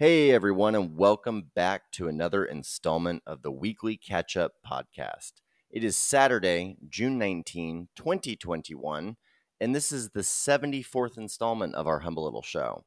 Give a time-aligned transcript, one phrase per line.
[0.00, 5.32] Hey, everyone, and welcome back to another installment of the Weekly Catch Up Podcast.
[5.72, 9.16] It is Saturday, June 19, 2021,
[9.60, 12.84] and this is the 74th installment of our humble little show.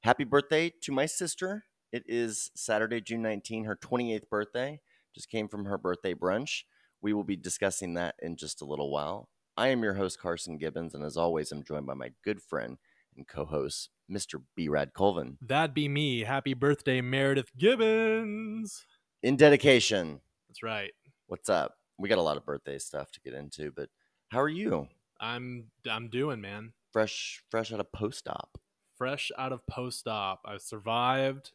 [0.00, 1.64] Happy birthday to my sister.
[1.92, 4.80] It is Saturday, June 19, her 28th birthday.
[5.14, 6.62] Just came from her birthday brunch.
[7.02, 9.28] We will be discussing that in just a little while.
[9.58, 12.78] I am your host, Carson Gibbons, and as always, I'm joined by my good friend
[13.16, 14.42] and co host, Mr.
[14.54, 14.68] B.
[14.68, 15.38] Rad Colvin.
[15.40, 16.20] That'd be me.
[16.20, 18.84] Happy birthday, Meredith Gibbons.
[19.22, 20.92] In dedication, That's right.
[21.26, 21.74] what's up?
[21.98, 23.88] We got a lot of birthday stuff to get into, but
[24.30, 24.88] how are you?
[25.18, 26.72] I'm I'm doing, man.
[26.92, 28.58] Fresh, fresh out of post op.
[28.98, 30.40] Fresh out of post op.
[30.44, 31.52] I survived.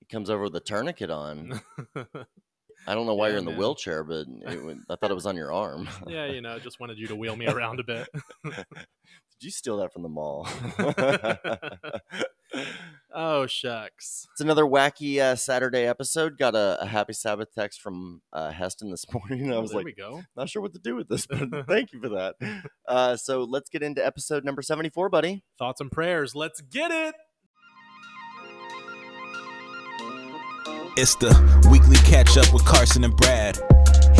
[0.00, 1.60] He comes over with a tourniquet on.
[2.86, 3.58] I don't know why Yeah, you're in the man.
[3.60, 5.88] wheelchair, but it, I thought it was on your arm.
[6.06, 8.08] yeah, you know, just wanted you to wheel me around a bit.
[9.44, 10.48] Did you steal that from the mall?
[13.14, 14.26] oh shucks.
[14.32, 16.38] It's another wacky uh, Saturday episode.
[16.38, 19.52] Got a, a happy Sabbath text from uh, Heston this morning.
[19.52, 20.22] I Oh, was there like, we go.
[20.34, 22.36] not sure what to do with this, but thank you for that.
[22.88, 25.44] Uh, so let's get into episode number 74, buddy.
[25.58, 26.34] Thoughts and prayers.
[26.34, 27.14] Let's get it.
[30.96, 33.58] It's the weekly catch up with Carson and Brad.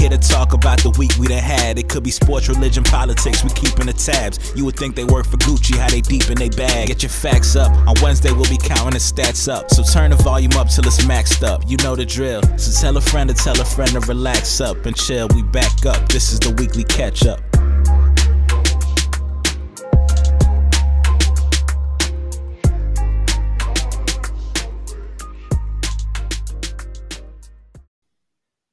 [0.05, 1.78] Here to talk about the week we done had.
[1.78, 3.42] It could be sports, religion, politics.
[3.42, 4.52] We keeping the tabs.
[4.55, 6.88] You would think they work for Gucci, how they deep in they bag.
[6.88, 7.72] Get your facts up.
[7.88, 9.70] On Wednesday we'll be counting the stats up.
[9.70, 11.62] So turn the volume up till it's maxed up.
[11.66, 12.42] You know the drill.
[12.58, 15.27] So tell a friend to tell a friend to relax up and chill.
[15.34, 16.06] We back up.
[16.10, 17.41] This is the weekly catch up.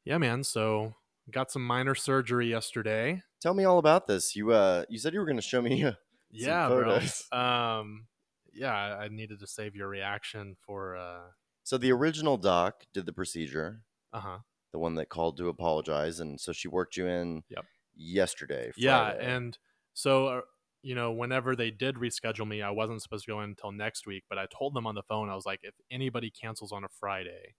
[0.03, 0.43] Yeah, man.
[0.43, 0.95] So
[1.29, 3.21] got some minor surgery yesterday.
[3.41, 4.35] Tell me all about this.
[4.35, 5.83] You uh, you said you were going to show me.
[6.33, 7.25] Uh, Yeah, photos.
[7.29, 7.39] bro.
[7.41, 8.07] Um,
[8.53, 11.23] yeah, I needed to save your reaction for uh,
[11.63, 13.81] so the original doc did the procedure,
[14.13, 14.37] uh huh.
[14.71, 17.43] the one that called to apologize, and so she worked you in.
[17.49, 17.65] Yep.
[17.93, 18.71] Yesterday.
[18.77, 19.57] Yeah, and
[19.93, 20.41] so uh,
[20.81, 24.07] you know, whenever they did reschedule me, I wasn't supposed to go in until next
[24.07, 26.83] week, but I told them on the phone, I was like, if anybody cancels on
[26.83, 27.55] a Friday,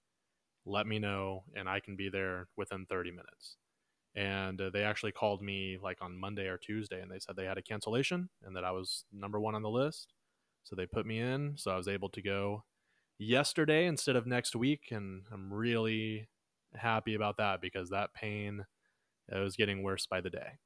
[0.65, 3.56] let me know, and I can be there within 30 minutes.
[4.15, 7.47] And uh, they actually called me like on Monday or Tuesday, and they said they
[7.47, 10.12] had a cancellation and that I was number one on the list.
[10.65, 12.65] So they put me in, so I was able to go
[13.19, 16.28] yesterday instead of next week, and I'm really
[16.75, 18.67] happy about that because that pain
[19.34, 20.59] uh, was getting worse by the day.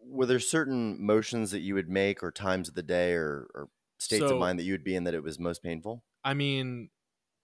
[0.00, 3.68] were there certain motions that you would make or times of the day or, or
[3.98, 6.90] states of mind that you would be in that it was most painful I mean,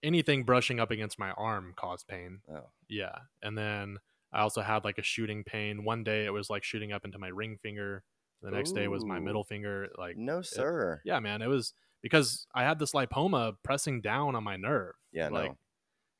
[0.03, 2.41] anything brushing up against my arm caused pain.
[2.51, 3.15] oh Yeah.
[3.41, 3.97] And then
[4.33, 5.83] I also had like a shooting pain.
[5.83, 8.03] One day it was like shooting up into my ring finger.
[8.41, 9.87] The next day was my middle finger.
[9.97, 11.73] Like, no sir yeah, man, it was
[12.03, 14.93] because I had this lipoma pressing down on my nerve.
[15.11, 15.57] yeah like, no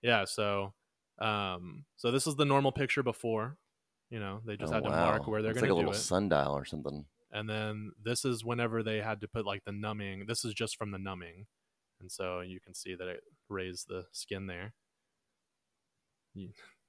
[0.02, 0.26] Yeah.
[0.26, 0.74] So,
[1.20, 3.58] um, so this is the normal picture before.
[4.10, 5.92] You know, they just Oh, had to mark where they're It's going like a little
[5.92, 5.96] it.
[5.98, 10.26] sundial or something and then this is whenever they had to put like the numbing
[10.26, 11.48] this is just from the numbing
[12.00, 14.74] and so you can see that it raised the skin there.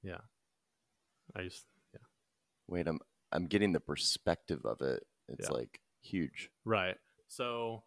[0.03, 0.19] Yeah.
[1.37, 2.01] I just yeah.
[2.69, 2.99] wait i'm
[3.33, 5.05] i'm getting the perspective of it.
[5.29, 5.55] It's Yeah.
[5.55, 6.51] like huge.
[6.65, 6.97] Right.
[7.29, 7.83] So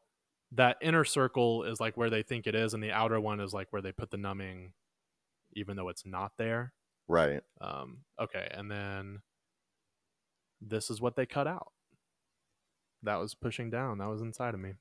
[0.53, 3.53] that inner circle is like where they think it is and the outer one is
[3.53, 4.73] like where they put the numbing
[5.53, 6.73] even though it's not there.
[7.07, 7.41] Right.
[7.61, 9.21] Um okay and then
[10.61, 11.71] this is what they cut out.
[13.03, 13.99] That was pushing down.
[13.99, 14.73] That was inside of me.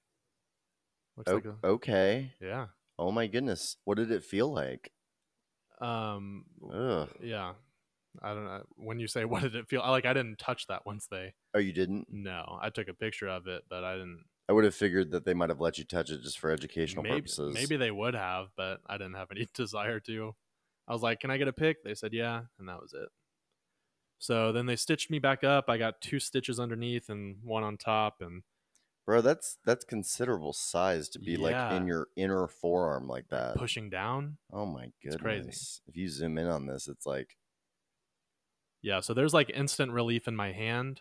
[1.16, 2.32] Looks O- like a, okay.
[2.40, 2.66] Yeah
[2.98, 4.92] oh my goodness what did it feel like
[5.80, 7.08] Um, Ugh.
[7.22, 7.54] yeah,
[8.22, 8.64] I don't know.
[8.76, 11.34] When you say what did it feel like, I didn't touch that once they.
[11.54, 14.24] oh you didn't No, I took a picture of it, but I didn't.
[14.48, 17.04] i would have figured that they might have let you touch it just for educational
[17.04, 20.34] Maybe purposes maybe they would have, but I didn't have any desire to.
[20.88, 23.08] I was like, "Can I get a pic?" They said, "Yeah," and that was it.
[24.18, 25.66] So then they stitched me back up.
[25.68, 28.42] I got two stitches underneath and one on top, and
[29.08, 33.88] bro that's that's considerable size to be like in your inner forearm like that pushing
[33.88, 34.36] down.
[34.52, 35.50] oh my goodness It's crazy.
[35.86, 37.38] if you zoom in on this it's like
[38.82, 41.00] Yeah, so there's like instant relief in my hand,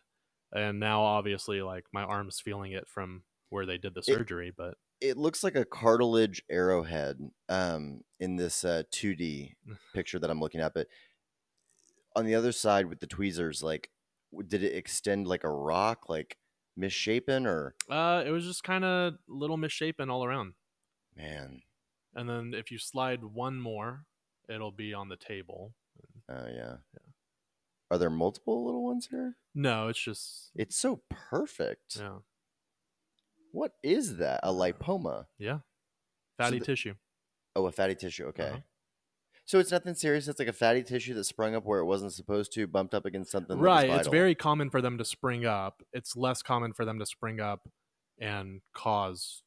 [0.54, 4.76] and now obviously like my arm's feeling it from where they did the surgery, but
[5.02, 7.18] it looks like a cartilage arrowhead
[7.50, 9.56] um, in this uh, 2D
[9.94, 10.74] picture that I'm looking at.
[10.74, 10.88] But
[12.16, 13.92] on the other side with the tweezers, like,
[14.48, 16.38] did it extend like a rock, like
[16.78, 20.54] misshapen, or Uh, it was just kind of little misshapen all around.
[21.16, 21.62] man?
[22.16, 24.06] And then if you slide one more,
[24.50, 25.74] it'll be on the table.
[26.30, 26.78] Oh yeah.
[26.94, 27.12] yeah.
[27.92, 29.36] Are there multiple little ones here?
[29.56, 31.98] No, it's just It's so perfect.
[31.98, 32.20] yeah,
[33.52, 34.40] What is that?
[34.44, 35.28] A lipoma?
[35.38, 35.60] yeah,
[36.38, 36.96] fatty the- tissue.
[37.56, 38.26] Oh, a fatty tissue.
[38.28, 38.50] Okay.
[38.50, 38.60] Uh-huh.
[39.48, 40.28] So it's nothing serious.
[40.28, 43.06] It's like a fatty tissue that sprung up where it wasn't supposed to, bumped up
[43.06, 43.58] against something.
[43.58, 43.90] right.
[43.90, 45.82] It's very common for them to spring up.
[45.94, 47.70] It's less common for them to spring up
[48.20, 49.44] and cause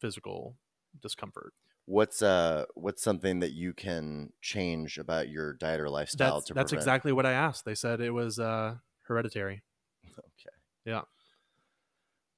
[0.00, 0.56] physical
[1.00, 1.54] discomfort.
[1.86, 6.54] What's uh what's something that you can change about your diet or lifestyle That's to
[6.54, 6.82] that's prevent?
[6.82, 7.64] exactly what I asked.
[7.64, 9.62] They said it was uh, hereditary.
[10.18, 10.56] Okay.
[10.84, 11.02] Yeah.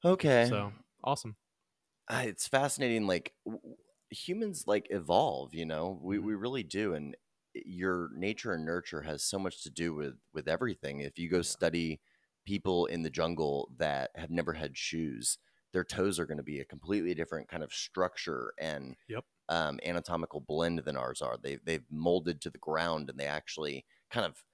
[0.05, 0.47] Okay.
[0.49, 0.73] So
[1.03, 1.35] awesome.
[2.09, 3.61] uh, it's fascinating like w-
[4.11, 6.21] humans like evolve you know we, Mhm.
[6.21, 7.17] we really do and
[7.55, 11.43] your nature and nurture has so much to do with with everything if you go
[11.43, 12.01] study
[12.45, 15.39] people in the jungle that have never had shoes
[15.73, 19.25] their toes are going to be a completely different kind of structure and Yep.
[19.49, 23.85] um, anatomical blend than ours are they, they've molded to the ground and they actually
[24.11, 24.45] kind of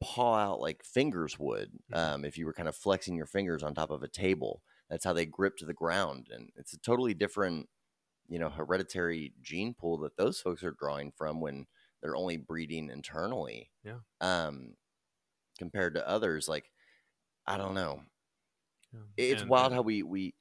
[0.00, 1.94] paw out like fingers would Mhm.
[1.94, 5.04] um, if you were kind of flexing your fingers on top of a table that's
[5.04, 7.68] how they grip to the ground and it's a totally different
[8.32, 11.66] you know hereditary gene pool that those folks are drawing from when
[12.02, 14.00] they're only breeding internally Yeah.
[14.22, 14.76] um
[15.58, 16.70] compared to others like
[17.46, 18.02] i don't know
[18.92, 19.00] Yeah.
[19.16, 20.34] it's And- wild how we we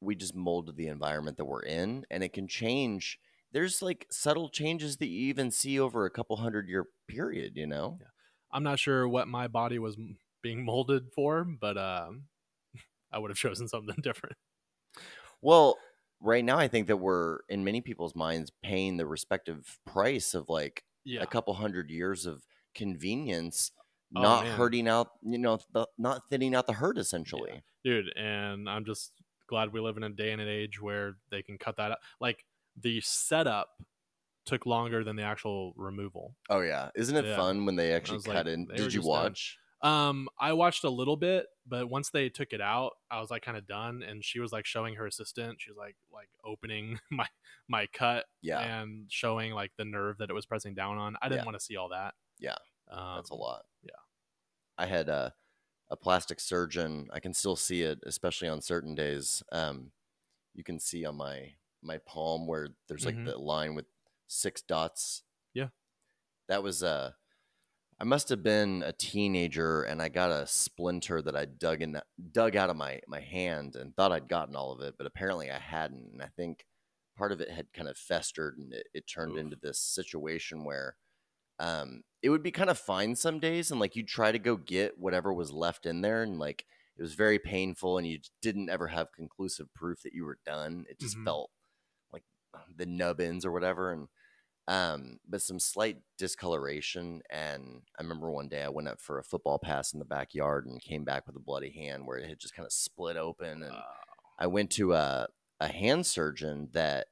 [0.00, 3.18] we just molded the environment that we're in and it can change
[3.52, 7.66] there's like subtle changes that you even see over a couple hundred year period you
[7.66, 7.98] know
[8.50, 9.98] I'm not sure what my body was
[10.42, 12.28] being molded for, but um,
[13.12, 14.36] I would have chosen something different.
[15.42, 15.76] Well,
[16.20, 20.48] right now, I think that we're in many people's minds paying the respective price of
[20.48, 21.22] like Yeah.
[21.22, 22.44] a couple hundred years of
[22.74, 23.70] convenience,
[24.16, 24.56] Oh, not man.
[24.56, 27.62] hurting out, you know, the, not thinning out the herd essentially.
[27.84, 29.12] dude and i'm just
[29.46, 31.98] glad we live in a day and an age where they can cut that out
[32.20, 32.44] like
[32.82, 33.68] the setup
[34.44, 37.36] took longer than the actual removal Oh yeah, isn't it Yeah.
[37.36, 38.66] fun when they actually cut like, in?
[38.66, 39.56] Did you watch?
[39.82, 43.42] Um i watched a little bit but once they took it out i was like
[43.42, 46.98] kind of done and she was like showing her assistant she was like like opening
[47.10, 47.26] my
[47.68, 51.28] my cut Yeah, and showing like the nerve that it was pressing down on i
[51.28, 51.44] didn't Yeah.
[51.44, 52.56] want to see all that Yeah,
[52.90, 53.66] um, that's a lot.
[53.82, 53.90] yeah.
[54.76, 55.34] I had a
[55.90, 57.08] a plastic surgeon.
[57.12, 59.42] I can still see it, especially on certain days.
[59.50, 59.92] Um,
[60.54, 63.24] you can see on my my palm where there's like Mhm.
[63.24, 63.86] the line with
[64.26, 65.22] six dots.
[65.54, 65.68] Yeah.
[66.48, 67.12] that was uh
[68.00, 72.00] I must have been a teenager, and I got a splinter that I dug in
[72.30, 75.50] dug out of my my hand, and thought I'd gotten all of it, but apparently
[75.50, 76.12] I hadn't.
[76.12, 76.64] And I think
[77.16, 79.38] part of it had kind of festered, and it, it turned Oof.
[79.38, 80.96] into this situation where
[81.60, 84.56] um, it would be kind of fine some days, and like you'd try to go
[84.56, 86.66] get whatever was left in there, and like
[86.96, 90.86] it was very painful, and you didn't ever have conclusive proof that you were done.
[90.90, 91.26] It just Mhm.
[91.26, 91.50] felt
[92.12, 92.24] like
[92.74, 94.08] the nubbins or whatever, and
[94.68, 97.22] um, but some slight discoloration.
[97.30, 100.66] And I remember one day I went up for a football pass in the backyard
[100.66, 103.62] and came back with a bloody hand where it had just kind of split open.
[103.62, 103.72] And
[104.38, 105.26] I went to a,
[105.58, 107.06] a hand surgeon that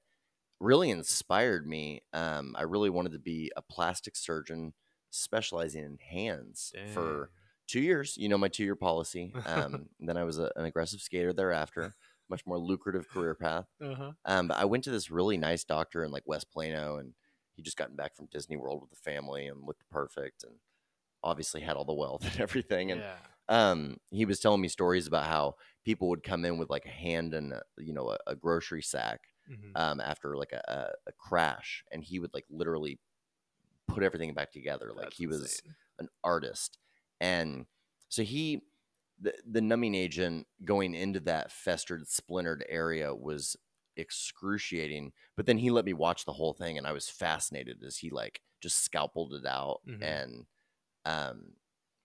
[0.61, 2.03] really inspired me.
[2.13, 4.75] Um, I really wanted to be a plastic surgeon
[5.11, 7.31] specializing in hands for
[7.67, 8.19] two years.
[8.19, 9.33] You know, my two year policy.
[9.47, 11.95] Um, then I was a, an aggressive skater thereafter,
[12.29, 13.65] much more lucrative career path.
[13.83, 14.13] uh-huh.
[14.27, 17.15] Um, but I went to this really nice doctor in like West Plano, and
[17.57, 20.55] he just gotten back from Disney World with the family and looked perfect, and
[21.23, 22.93] obviously had all the wealth and everything.
[22.93, 23.15] And yeah
[23.49, 25.55] um, he was telling me stories about how
[25.85, 28.83] people would come in with like a hand and a, you know a, a grocery
[28.83, 29.71] sack Mhm.
[29.81, 32.99] um, after like a, a, crash, and he would like literally
[33.89, 34.91] put everything back together.
[34.95, 35.75] Like That's he was insane.
[35.99, 36.79] an artist
[37.21, 37.67] and
[38.09, 38.63] so he
[39.21, 43.57] the, the numbing agent going into that festered splintered area was
[43.97, 47.99] excruciating but then he let me watch the whole thing and i was fascinated as
[47.99, 50.01] he like just scalpeled it out Mhm.
[50.01, 50.47] and
[51.05, 51.55] um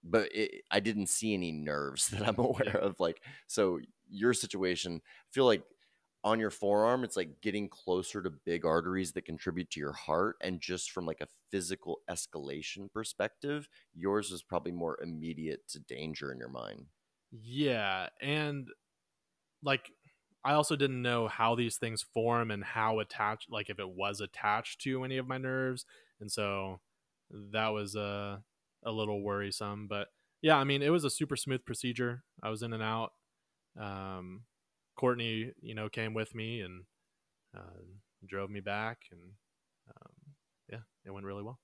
[0.04, 3.80] but it, i didn't see any nerves that i'm aware of like so
[4.10, 5.66] your situation I feel like
[6.24, 10.38] on your forearm it's like getting closer to big arteries that contribute to your heart
[10.42, 16.32] and just from like a physical escalation perspective yours was probably more immediate to danger
[16.32, 16.88] in your mind
[17.32, 18.70] Yeah, and
[19.64, 19.92] like
[20.44, 24.22] I also didn't know how these things form and how attached like if it was
[24.22, 25.86] attached to any of my nerves.
[26.20, 26.80] And so
[27.52, 28.38] that was uh,
[28.84, 30.08] a little worrisome, but
[30.42, 32.24] yeah, I mean, it was a super smooth procedure.
[32.42, 33.12] I was in and out.
[33.80, 34.44] Um
[34.98, 36.84] Courtney, you know, came with me and
[37.58, 37.80] uh,
[38.26, 39.22] drove me back and
[39.90, 40.12] um,
[40.72, 41.60] yeah, it went really well.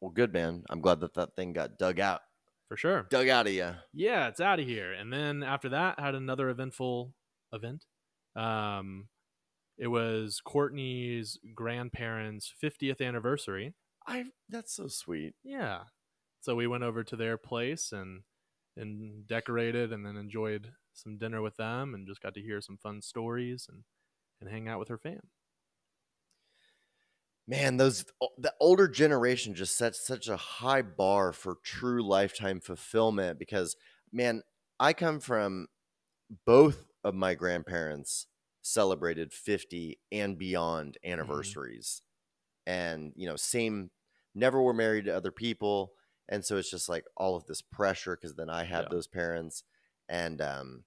[0.00, 2.22] well good man i'm glad that that thing got dug out
[2.68, 3.06] For sure.
[3.10, 4.92] dug out of you yeah, it's out of here.
[4.92, 7.14] And then after that, had another eventful
[7.52, 7.86] event.
[8.36, 9.08] Um,
[9.78, 13.74] it was Courtney's grandparents' 50th anniversary.
[14.06, 15.84] i that's so sweet Yeah,
[16.40, 18.24] so we went over to their place and
[18.76, 22.78] and decorated, and then enjoyed some dinner with them, and just got to hear some
[22.78, 23.84] fun stories and
[24.40, 25.30] and hang out with her fam.
[27.46, 28.04] man, those
[28.38, 33.76] the older generation just sets such a high bar for true lifetime fulfillment because
[34.12, 34.42] man,
[34.78, 35.68] I come from
[36.46, 38.26] both of my grandparents
[38.62, 42.02] celebrated 50 and beyond anniversaries.
[42.66, 43.90] And, you know, same
[44.34, 45.92] never were married to other people.
[46.28, 48.88] And so it's just like all of this pressure because then I have Yeah.
[48.90, 49.64] those parents
[50.08, 50.84] and um,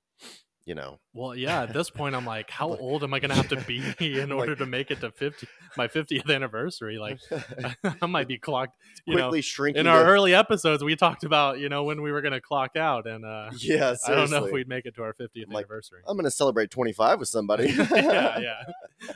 [0.65, 1.61] you know, Well, yeah.
[1.63, 3.83] At this point, I'm like, how old am I going to have to be
[4.19, 6.97] in Like- order to make it to 50, my 50th anniversary?
[6.97, 7.19] Like,
[8.01, 8.75] I might be clocked.
[9.05, 12.01] You know, quickly shrinking in our the- early episodes, we talked about you know when
[12.01, 14.85] we were going to clock out, and uh, Yeah, I don't know if we'd make
[14.87, 16.01] it to our 50th like, anniversary.
[16.07, 17.67] I'm gonna celebrate 25 with somebody.
[17.69, 18.63] yeah, yeah,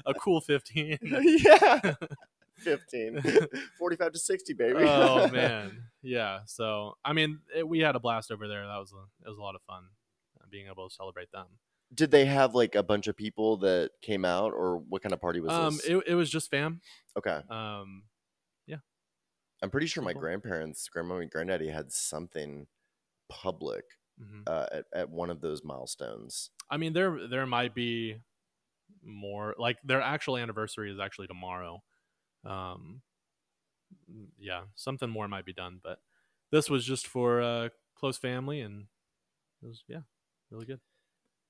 [0.05, 0.99] a cool 15.
[1.01, 1.93] yeah.
[2.59, 3.21] 15.
[3.77, 4.79] 45 to 60, baby.
[4.83, 6.39] oh man, yeah.
[6.45, 8.67] So I mean, it, we had a blast over there.
[8.67, 9.83] That was a, it was a lot of fun
[10.49, 11.45] uh, being able to celebrate them.
[11.93, 15.21] Did they have like a bunch of people that came out, or what kind of
[15.21, 15.85] party was Um, this?
[15.85, 16.81] it, it was just fam.
[17.17, 18.03] okay, Um,
[18.67, 18.77] yeah.
[19.61, 20.21] I'm pretty sure my Cool.
[20.21, 22.67] grandparents, grandma and granddaddy, had something
[23.27, 23.85] public
[24.21, 24.43] mhm.
[24.47, 26.51] uh, at at one of those milestones.
[26.69, 28.21] I mean, there there might be
[29.03, 29.55] more.
[29.57, 31.83] Like their actual anniversary is actually tomorrow.
[32.45, 33.01] Um,
[34.37, 35.99] yeah, something more might be done, but
[36.51, 38.87] this was just for uh, close family, and
[39.61, 40.01] it was yeah,
[40.51, 40.79] really good.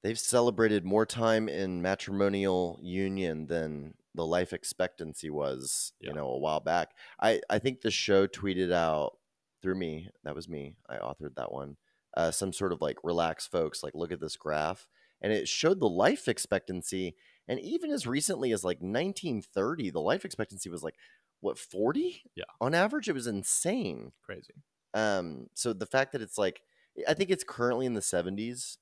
[0.04, 6.10] They've celebrated more time in matrimonial union than the life expectancy was, Yeah.
[6.10, 6.92] you know, a while back.
[7.22, 9.18] I, I think the show tweeted out
[9.62, 11.76] through me, that was me, I authored that one,
[12.16, 14.88] uh, some sort of like, relax, folks, like, look at this graph.
[15.22, 17.16] And it showed the life expectancy.
[17.50, 20.96] And even as recently as like 1930, the life expectancy was like,
[21.42, 22.24] what, 40?
[22.36, 22.46] Yeah.
[22.62, 24.14] On average, it was insane.
[24.24, 24.54] Crazy.
[24.94, 26.62] Um, so the fact that it's like,
[27.08, 28.78] I think it's currently in the 70s,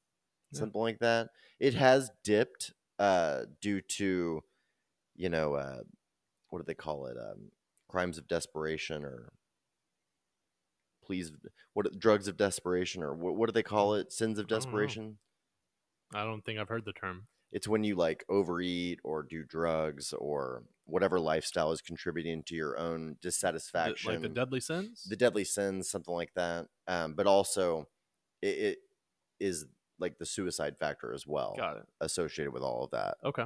[0.51, 0.60] Yeah.
[0.60, 1.30] something like that.
[1.60, 4.42] It has dipped uh, due to,
[5.16, 5.82] you know, uh,
[6.50, 7.18] what do they call it?
[7.18, 7.51] Um,
[7.89, 9.32] crimes of desperation or
[11.04, 11.32] please,
[11.74, 14.12] what drugs of desperation or what, what do they call it?
[14.12, 15.18] Sins of I don't desperation.
[16.13, 17.27] I don't think I've heard the term.
[17.51, 22.77] It's when you like overeat or do drugs or whatever lifestyle is contributing to your
[22.77, 25.06] own dissatisfaction like the deadly sins.
[25.10, 27.88] the deadly sins something like that um, but also
[28.42, 28.77] it, it
[29.39, 29.66] is
[30.00, 31.86] like the suicide factor as well Got it.
[32.01, 33.46] associated with all of that Okay.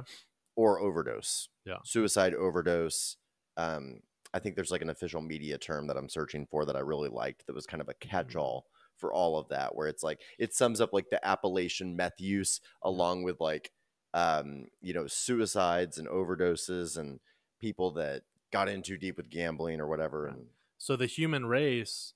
[0.56, 1.78] or overdose Yeah.
[1.84, 3.16] suicide overdose
[3.56, 4.00] um,
[4.34, 7.08] i think there's like an official media term that i'm searching for that i really
[7.08, 8.66] liked that was kind of a catch-all
[8.96, 12.60] for all of that where it's like it sums up like the Appalachian meth use
[12.82, 13.72] along with like
[14.14, 17.18] um, you know suicides and overdoses and
[17.58, 20.46] people that got in too deep with gambling or whatever and
[20.78, 22.12] So the human race,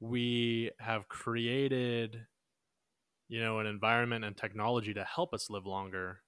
[0.00, 2.26] we have created,
[3.32, 6.20] you know, an environment and technology to help us live longer,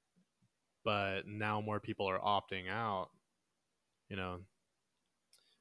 [0.86, 3.10] but now more people are opting out.
[4.08, 4.38] You know.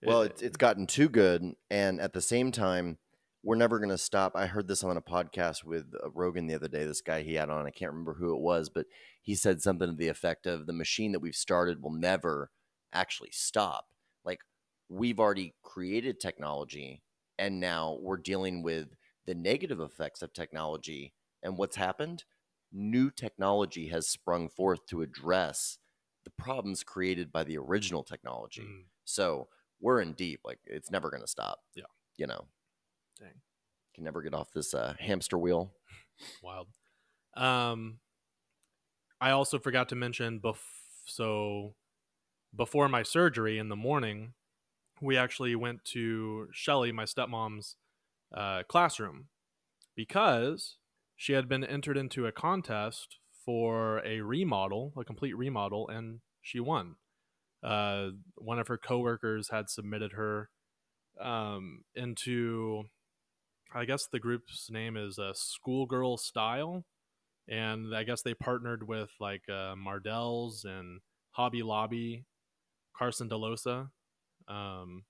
[0.01, 2.97] Well, It- it's it's gotten too good, and at the same time,
[3.43, 4.38] we're never going to stop.
[4.38, 6.85] I heard this on a podcast with uh, Rogan the other day.
[6.85, 8.85] This guy he had on, I can't remember who it was, but
[9.21, 12.51] he said something to the effect of the machine that we've started will never
[12.93, 13.89] actually stop.
[14.23, 14.39] Like
[14.88, 17.03] we've already created technology,
[17.38, 18.95] and now we're dealing with
[19.25, 21.13] the negative effects of technology.
[21.43, 22.23] And what's happened?
[22.71, 25.77] New technology has sprung forth to address
[26.23, 28.62] the problems created by the original technology.
[28.62, 30.39] Mm, So we're in deep.
[30.43, 31.59] Like it's never going to stop.
[31.75, 31.83] Yeah.
[32.17, 32.47] You know,
[33.19, 33.41] dang.
[33.93, 35.73] can never get off this uh, hamster wheel.
[36.43, 36.69] wild.
[37.35, 38.00] Um,
[39.19, 40.57] I also forgot to mention bef-
[41.05, 41.75] so
[42.55, 44.33] before my surgery in the morning,
[45.01, 47.75] we actually went to Shelly, my stepmom's
[48.33, 49.27] uh, classroom,
[49.95, 50.77] because
[51.24, 56.60] she had been entered into a contest for a remodel, a complete remodel, and she
[56.60, 56.98] won.
[57.63, 60.50] Uh, one of her coworkers had submitted her
[61.22, 62.84] um, into
[63.74, 66.84] I guess the group's name is uh, Schoolgirl Style,
[67.48, 71.00] and I guess they partnered with like uh, Mardel's and
[71.32, 72.25] Hobby Lobby,
[72.98, 73.92] Carson Dellosa,
[74.50, 75.06] um,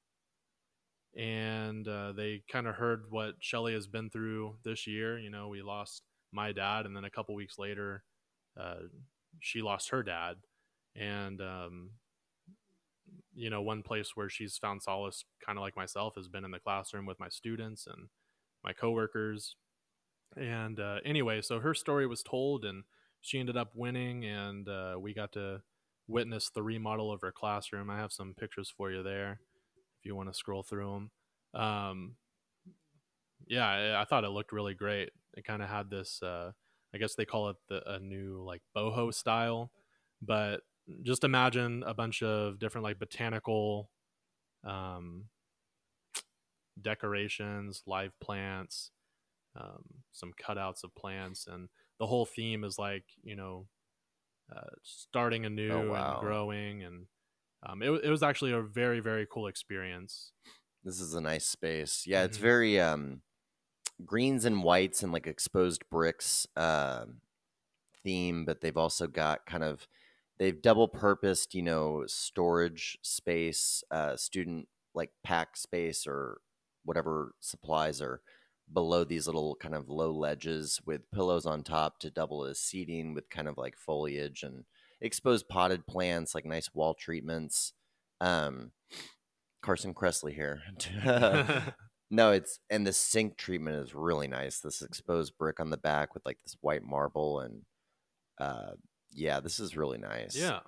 [1.15, 5.19] and uh, they kind of heard what Shelly has been through this year.
[5.19, 8.03] You know, we lost my dad, and then a couple weeks later,
[8.59, 8.87] uh,
[9.39, 10.37] she lost her dad,
[10.95, 11.89] and um,
[13.35, 16.51] you know, one place where she's found solace, kind of like myself, has been in
[16.51, 18.09] the classroom with my students and
[18.63, 19.55] my coworkers.
[20.35, 22.83] And uh, anyway, so her story was told, and
[23.21, 25.61] she ended up winning, and uh, we got to
[26.07, 27.89] witness the remodel of her classroom.
[27.89, 29.39] I have some pictures for you there,
[30.03, 31.09] if you want to scroll through
[31.53, 31.61] them.
[31.61, 32.15] Um,
[33.47, 35.11] yeah, I, I thought it looked really great.
[35.35, 36.51] It kind of had this, uh,
[36.93, 39.71] I guess they call it the, a new like boho style,
[40.21, 40.61] but
[41.01, 43.89] just imagine a bunch of different like botanical
[44.63, 45.25] um,
[46.81, 48.91] decorations, live plants,
[49.55, 51.69] um, some cutouts of plants, and
[51.99, 53.67] the whole theme is like you know
[54.55, 56.13] uh, starting anew Oh, wow.
[56.13, 57.07] and growing, and
[57.65, 60.33] um, it, it was actually a very very cool experience.
[60.83, 62.05] This is a nice space.
[62.05, 62.37] Yeah, it's Mhm.
[62.37, 63.21] very um
[64.05, 67.21] greens and whites and like exposed bricks um
[68.03, 69.87] theme, but they've also got kind of
[70.39, 76.41] they've double purposed, you know, storage space, uh student like pack space or
[76.85, 78.21] whatever supplies are
[78.73, 83.13] below these little kind of low ledges with pillows on top to double as seating
[83.13, 84.65] with kind of like foliage and
[85.03, 87.73] exposed potted plants, like nice wall treatments.
[88.19, 88.71] Um
[89.61, 90.61] Carson Kressley here.
[92.11, 94.59] no, it's and the sink treatment is really nice.
[94.59, 97.61] This exposed brick on the back with like this white marble and
[98.39, 98.71] uh
[99.11, 100.35] yeah, this is really nice.
[100.35, 100.61] yeah,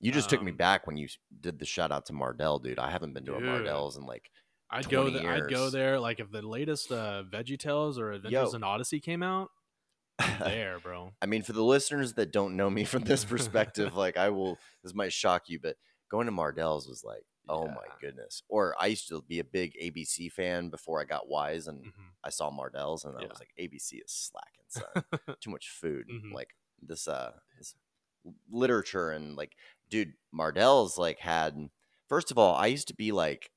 [0.00, 1.06] You just took me Um, back when you
[1.40, 2.80] did the shout out to Mardel, dude.
[2.80, 3.48] I haven't been to a Dude.
[3.48, 4.30] Mardel's in like
[4.68, 5.02] I'd go.
[5.08, 6.00] 20 Th- I'd go there.
[6.00, 8.56] Like if the latest uh, Veggie Tales or Adventures Yo.
[8.56, 9.50] in Odyssey came out,
[10.40, 11.12] there, bro.
[11.20, 14.58] I mean, for the listeners that don't know me from this perspective, like I will,
[14.82, 15.76] this might shock you, but
[16.10, 18.42] going to Mardel's was like, oh my goodness.
[18.48, 21.92] Or I used to be a big ABC fan before I got wise, and Mhm.
[22.24, 25.36] I saw Mardel's, and I was like, ABC is slacking, son.
[25.40, 26.06] Too much food.
[26.08, 26.32] Mhm.
[26.32, 27.74] Like this, uh, this
[28.50, 29.56] literature and like,
[29.90, 31.68] dude, Mardel's like had.
[32.08, 33.50] First of all, I used to be like,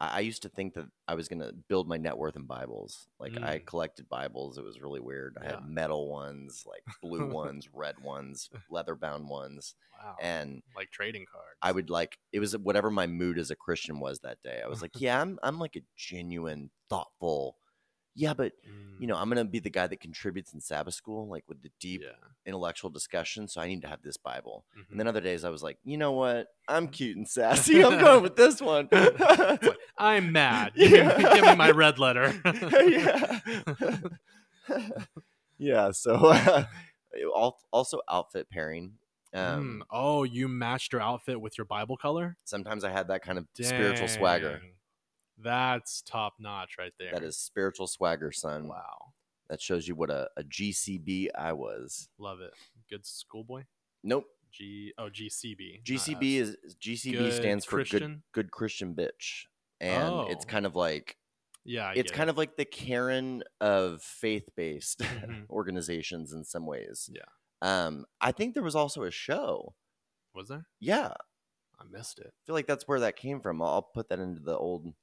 [0.00, 3.08] I I used to think that I was gonna build my net worth in Bibles.
[3.18, 3.66] Like I Mm.
[3.66, 4.58] collected Bibles.
[4.58, 5.36] It was really weird.
[5.40, 10.16] I had metal ones, like blue ones, red ones, leather bound ones, Wow.
[10.20, 11.58] and like trading cards.
[11.62, 14.60] I would like it was whatever my mood as a Christian was that day.
[14.64, 17.58] I was like, yeah, I'm I'm like a genuine, thoughtful.
[18.14, 18.52] Yeah, but
[18.98, 21.62] you Mm, know, I'm gonna be the guy that contributes in Sabbath school, like with
[21.62, 22.10] the deep yeah.
[22.46, 23.48] intellectual discussion.
[23.48, 24.64] So I need to have this Bible.
[24.78, 24.84] mhm.
[24.92, 26.46] And then other days I was like, you know what?
[26.68, 27.82] I'm cute and sassy.
[27.84, 28.88] I'm going with this one.
[29.98, 30.72] I'm mad.
[30.76, 31.34] Give, me, Yeah.
[31.34, 32.32] give me my red letter.
[32.86, 33.40] yeah.
[35.58, 35.90] yeah.
[35.92, 36.64] So uh,
[37.72, 38.92] also outfit pairing.
[39.34, 42.36] Um, Mm, Oh, you matched your outfit with your Bible color?
[42.44, 44.60] Sometimes I had that kind of spiritual swagger.
[45.42, 47.12] That's top notch right there.
[47.12, 48.68] That is spiritual swagger, son.
[48.68, 49.12] wow.
[49.50, 52.08] That shows you what a, a GCB I was.
[52.18, 52.52] Love it.
[52.88, 53.64] Good schoolboy.
[54.02, 54.24] Nope.
[54.52, 55.82] G oh GCB.
[55.84, 58.22] GCB is GCB Good stands for good Christian?
[58.32, 59.46] good Christian bitch.
[59.80, 60.48] And it's Oh.
[60.48, 61.16] kind of like
[61.64, 61.88] yeah.
[61.88, 62.32] I it's kind it.
[62.32, 65.46] of like the Karen of faith-based Mhm.
[65.50, 67.10] organizations in some ways.
[67.12, 67.22] Yeah.
[67.62, 69.74] Um, I think there was also a show.
[70.34, 70.66] was there?
[70.80, 71.08] Yeah,
[71.78, 72.32] I I missed it.
[72.46, 73.60] feel like that's where that came from.
[73.60, 74.94] I'll put that into the old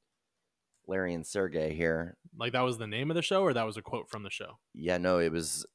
[0.91, 2.17] Larry and Sergey here.
[2.37, 4.29] Like that was the name of the show, or that was a quote from the
[4.29, 4.59] show.
[4.73, 5.65] Yeah, no, it was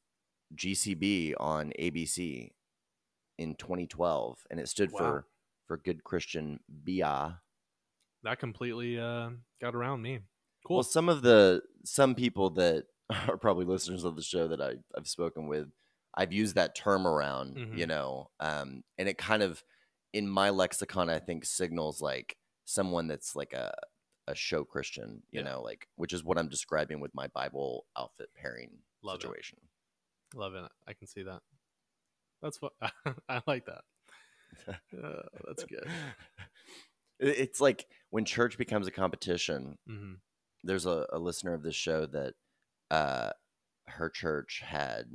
[0.54, 2.50] GCB on ABC
[3.38, 4.98] in 2012, and it stood Wow.
[4.98, 5.26] for
[5.66, 7.40] for Good Christian Bia.
[8.22, 10.20] That completely uh, got around me.
[10.66, 10.76] Cool.
[10.76, 12.84] Well, some of the some people that
[13.28, 15.68] are probably listeners of the show that I, I've spoken with,
[16.14, 17.88] I've used that term around, you Mhm.
[17.88, 19.62] know, um, and it kind of
[20.12, 23.72] in my lexicon, I think signals like someone that's like a
[24.28, 25.50] a show Christian, you Yeah.
[25.52, 28.70] know, like which is what I'm describing with my Bible outfit pairing
[29.02, 29.22] Love it.
[29.22, 29.58] situation.
[30.34, 30.70] Love it.
[30.86, 31.40] I can see that.
[32.42, 32.72] That's what
[33.28, 33.82] I like that.
[35.02, 35.88] Uh, that's good.
[37.18, 39.78] It's like when church becomes a competition.
[39.86, 40.14] hmm
[40.62, 42.34] There's a, a listener of this show that
[42.90, 43.30] uh,
[43.88, 45.06] her church had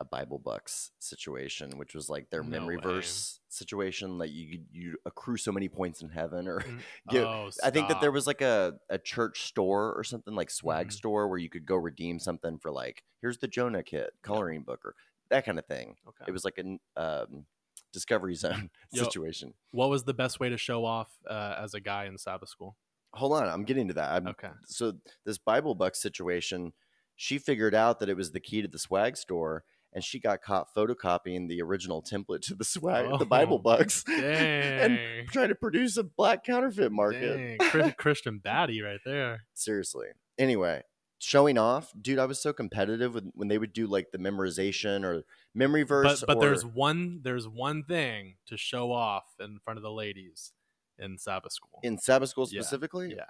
[0.00, 2.82] a Bible Bucks situation, which was like their No memory way.
[2.82, 4.18] verse situation.
[4.18, 6.80] Like you you accrue so many points in heaven, or Mm,
[7.10, 10.50] give- oh, I think that there was like a, a church store or something like
[10.50, 10.92] swag Mhm.
[10.92, 14.84] store where you could go redeem something for like here's the Jonah kit coloring book
[14.84, 14.94] or
[15.30, 15.96] that kind of thing.
[16.08, 16.24] Okay.
[16.28, 17.46] It was like a um,
[17.92, 19.04] Discovery Zone Yo.
[19.04, 19.54] situation.
[19.70, 22.76] What was the best way to show off uh, as a guy in Sabbath school?
[23.14, 24.10] Hold on, I'm getting to that.
[24.12, 24.50] I'm, Okay.
[24.66, 26.72] so this Bible Bucks situation,
[27.14, 29.62] she figured out that it was the key to the swag store,
[29.94, 34.04] and she got caught photocopying the original template to the swag, the Bible Oh, Bucks,
[34.08, 34.98] and
[35.30, 37.58] trying to produce a black counterfeit market.
[37.60, 37.92] Dang.
[37.98, 39.44] Christian baddie right there.
[39.54, 40.08] Seriously.
[40.38, 40.82] Anyway,
[41.18, 42.18] showing off, dude.
[42.18, 45.22] I was so competitive with when they would do like the memorization or
[45.54, 46.20] memory verse.
[46.20, 49.92] But but or, there's one there's one thing to show off in front of the
[49.92, 50.52] ladies
[50.98, 51.80] in Sabbath school.
[51.82, 53.16] in Sabbath school Yeah, specifically.
[53.16, 53.24] yeah.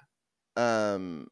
[0.94, 1.28] Um.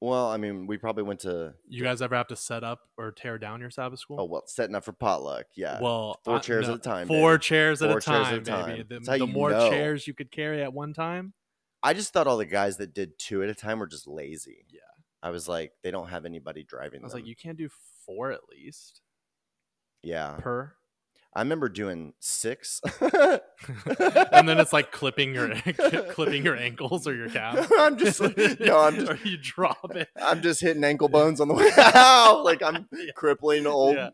[0.00, 3.10] Well, I mean, we probably went to You guys ever have to set up or
[3.10, 4.20] tear down your Sabbath school?
[4.20, 5.46] oh well, setting up for potluck.
[5.56, 5.80] Yeah.
[5.80, 7.42] well, four I- chairs no, at a time, Four baby.
[7.42, 8.76] chairs at Four a chairs at a time, time.
[8.88, 8.98] baby.
[9.04, 9.68] The, the more know.
[9.70, 11.32] chairs you could carry at one time.
[11.82, 14.64] I just thought all the guys that did two at a time were just lazy.
[14.70, 14.80] Yeah.
[15.22, 17.22] I was like, they don't have anybody driving I was them.
[17.22, 17.68] like, you can't do
[18.06, 19.00] four at least
[20.02, 20.36] yeah.
[20.38, 20.72] per.
[21.38, 22.80] I remember doing six.
[23.00, 25.54] and then it's like clipping your
[26.10, 27.70] clipping your ankles or your calves.
[27.78, 30.08] I'm just like, no, I'm just, you drop it.
[30.20, 32.42] I'm just hitting ankle bones on the way out.
[32.44, 33.12] like I'm Yeah.
[33.14, 34.10] crippling old Yeah.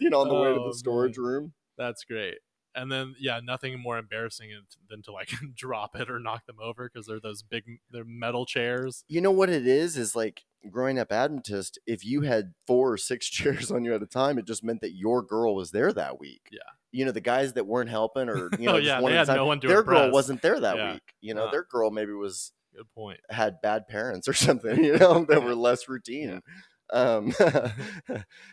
[0.00, 1.52] You know, on the way to Oh, the storage room.
[1.78, 2.38] That's great.
[2.74, 4.50] And then yeah, nothing more embarrassing
[4.88, 8.46] than- to like drop it or knock them over because they're those big they're metal
[8.46, 9.04] chairs.
[9.08, 9.96] You know what it is?
[9.96, 14.02] Is like growing up Adventist, if you had four or six chairs on you at
[14.02, 16.48] a time, it just meant that your girl was there that week.
[16.50, 16.58] Yeah.
[16.90, 19.46] You know, the guys that weren't helping or, you know, Oh, yeah, they had no
[19.46, 20.92] one their girl wasn't there that Yeah.
[20.94, 21.14] week.
[21.20, 21.50] You know, Uh.
[21.50, 23.20] their girl maybe was Good point.
[23.30, 26.40] had bad parents or something, you know, that were less routine.
[26.92, 27.32] Um,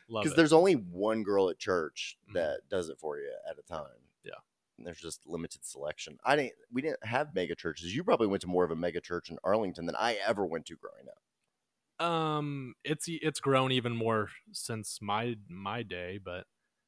[0.07, 2.33] because there's only one girl at church Mhm.
[2.33, 3.85] that does it for you at a time.
[4.81, 6.17] And there's just limited selection.
[6.25, 6.53] I didn't.
[6.71, 7.95] We didn't have mega churches.
[7.95, 10.65] You probably went to more of a mega church in Arlington than I ever went
[10.67, 12.05] to growing up.
[12.07, 16.45] um it's it's grown even more since my my day, but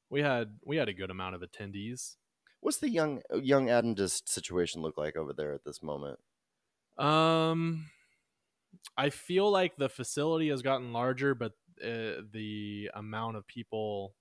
[0.09, 2.15] we had we had a good amount of attendees.
[2.61, 6.19] What's the young young Adventist situation look like over there at this moment?
[6.97, 7.89] Um,
[8.97, 11.53] I feel like the facility has gotten larger, but
[11.83, 14.13] uh, the amount of people,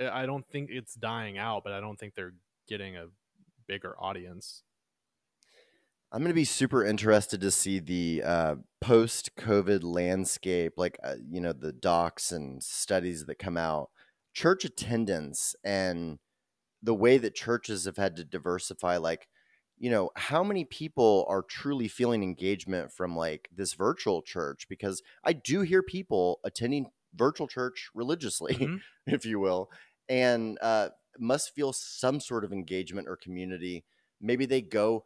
[0.00, 2.34] I- I don't think it's dying out, but I don't think they're
[2.70, 3.08] getting a
[3.68, 4.64] bigger audience.
[6.12, 11.40] I'm going to be super interested to see the uh, post-COVID landscape, like uh, you
[11.40, 13.90] know the docs and studies that come out,
[14.32, 16.18] church attendance, and
[16.82, 18.98] the way that churches have had to diversify.
[18.98, 19.28] Like,
[19.78, 24.68] you know, how many people are truly feeling engagement from like this virtual church?
[24.68, 28.80] Because I do hear people attending virtual church religiously, Mhm.
[29.06, 29.70] if you will,
[30.08, 33.84] and uh, must feel some sort of engagement or community.
[34.20, 35.04] Maybe they go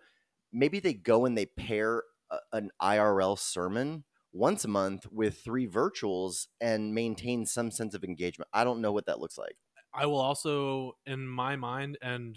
[0.54, 5.66] maybe they go and they pair a, an IRL sermon once a month with three
[5.66, 8.48] virtuals and maintain some sense of engagement.
[8.54, 9.56] I don't know what that looks like.
[9.92, 12.36] I will also, in my mind, and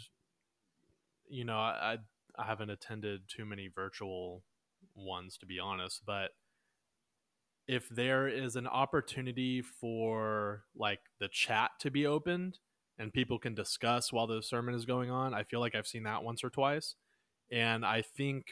[1.30, 1.98] you know, I
[2.38, 4.44] I, haven't attended too many virtual
[4.96, 6.32] ones to be honest, but
[7.68, 12.60] if there is an opportunity for like the chat to be opened
[13.00, 16.04] and people can discuss while the sermon is going on, I feel like I've seen
[16.04, 16.96] that once or twice,
[17.52, 18.48] and I think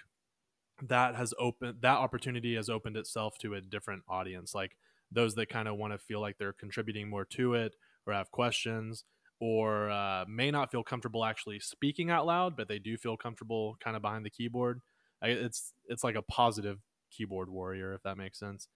[0.81, 4.75] that has opened that opportunity has opened itself to a different audience, like
[5.11, 8.31] those that kind of want to feel like they're contributing more to it or have
[8.31, 9.03] questions
[9.39, 13.77] or uh, may not feel comfortable actually speaking out loud, but they do feel comfortable
[13.83, 14.81] kind of behind the keyboard.
[15.21, 16.79] I, it's it's like a positive
[17.11, 18.67] keyboard warrior, if that makes sense.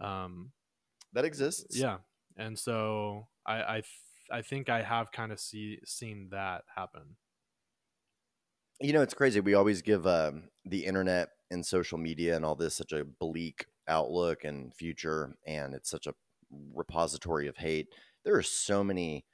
[0.00, 0.52] Um,
[1.12, 1.76] That exists.
[1.78, 1.98] yeah,
[2.36, 3.82] and so I I,
[4.32, 7.16] I think I have kind of see seen that happen.
[8.80, 9.40] You know, it's crazy.
[9.40, 13.66] We always give um, the internet and social media and all this such a bleak
[13.86, 16.14] outlook and future, and it's such a
[16.74, 17.88] repository of hate.
[18.24, 19.24] There are so many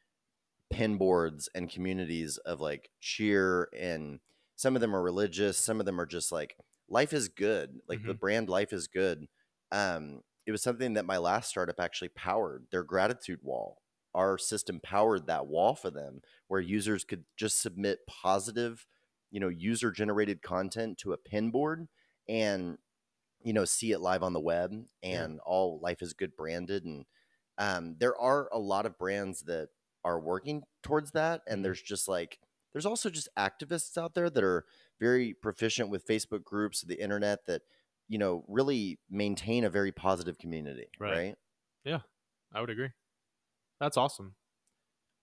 [0.70, 4.20] pin boards and communities of like cheer, and
[4.56, 6.56] some of them are religious, some of them are just like
[6.88, 9.28] life is good, like the brand life is good.
[9.72, 13.78] Um, it was something that my last startup actually powered their gratitude wall.
[14.14, 18.86] Our system powered that wall for them, where users could just submit positive
[19.30, 21.86] you know user generated content to a pin board
[22.28, 22.78] and
[23.42, 27.04] you know see it live on the web and all life is good branded and
[27.58, 29.68] um, there are a lot of brands that
[30.04, 32.38] are working towards that and there's just like
[32.72, 34.64] there's also just activists out there that are
[35.00, 37.62] very proficient with facebook groups the internet that
[38.08, 41.10] you know really maintain a very positive community Right.
[41.14, 41.36] right,
[42.52, 42.90] I would agree.
[43.80, 44.34] That's awesome.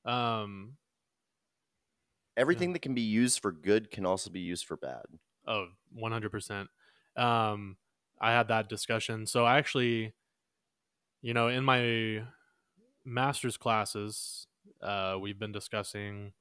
[0.06, 0.78] Um,
[2.38, 5.06] everything that can be used for good can also be used for bad
[5.48, 6.70] Oh, 100%.
[7.16, 7.78] Um,
[8.20, 9.28] I had that discussion.
[9.28, 10.14] So I actually,
[11.22, 12.24] you know, in my
[13.06, 14.48] master's classes,
[14.82, 16.34] uh, we've been discussing.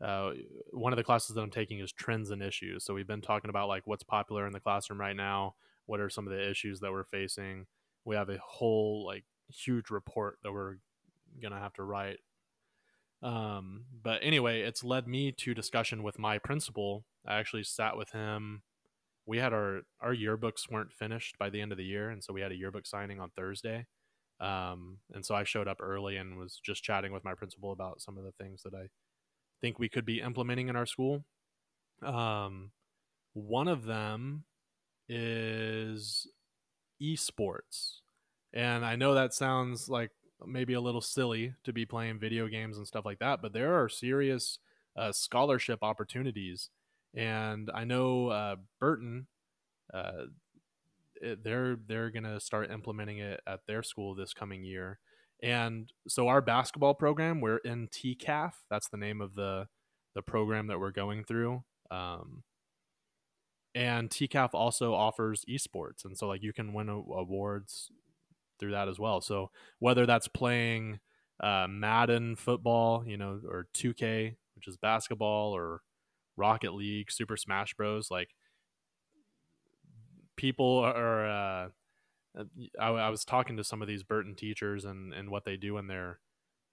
[0.00, 0.32] Uh,
[0.72, 2.84] one of the classes that I'm taking is trends and issues.
[2.84, 5.56] So we've been talking about like what's popular in the classroom right now.
[5.86, 7.66] What are some of the issues that we're facing?
[8.04, 10.76] We have a whole like huge report that we're
[11.40, 12.18] gonna have to write.
[13.22, 17.04] Um, but anyway, it's led me to discussion with my principal.
[17.26, 18.62] I actually sat with him.
[19.26, 22.32] We had our our yearbooks weren't finished by the end of the year, and so
[22.32, 23.86] we had a yearbook signing on Thursday.
[24.40, 28.00] Um, and so I showed up early and was just chatting with my principal about
[28.00, 28.88] some of the things that I
[29.60, 31.24] think we could be implementing in our school.
[32.02, 32.70] Um,
[33.34, 34.44] one of them
[35.08, 36.28] is
[37.02, 38.00] esports.
[38.52, 40.10] And I know that sounds like
[40.46, 43.80] maybe a little silly to be playing video games and stuff like that, but there
[43.80, 44.58] are serious
[44.96, 46.70] uh, scholarship opportunities.
[47.14, 49.26] And I know uh, Burton,
[49.92, 50.26] uh,
[51.42, 54.98] they're they're gonna start implementing it at their school this coming year.
[55.42, 58.52] And so our basketball program, we're in TCAF.
[58.70, 59.66] That's the name of the
[60.14, 61.62] the program that we're going through.
[61.90, 62.42] Um,
[63.74, 67.90] and TCAF also offers esports, and so like you can win awards
[68.58, 69.20] through that as well.
[69.20, 71.00] So whether that's playing
[71.40, 75.82] uh, Madden football, you know, or 2K, which is basketball, or
[76.36, 78.30] Rocket League, Super Smash Bros, like
[80.36, 81.28] people are.
[81.28, 81.68] Uh,
[82.78, 85.78] I, I was talking to some of these Burton teachers and and what they do
[85.78, 86.20] in their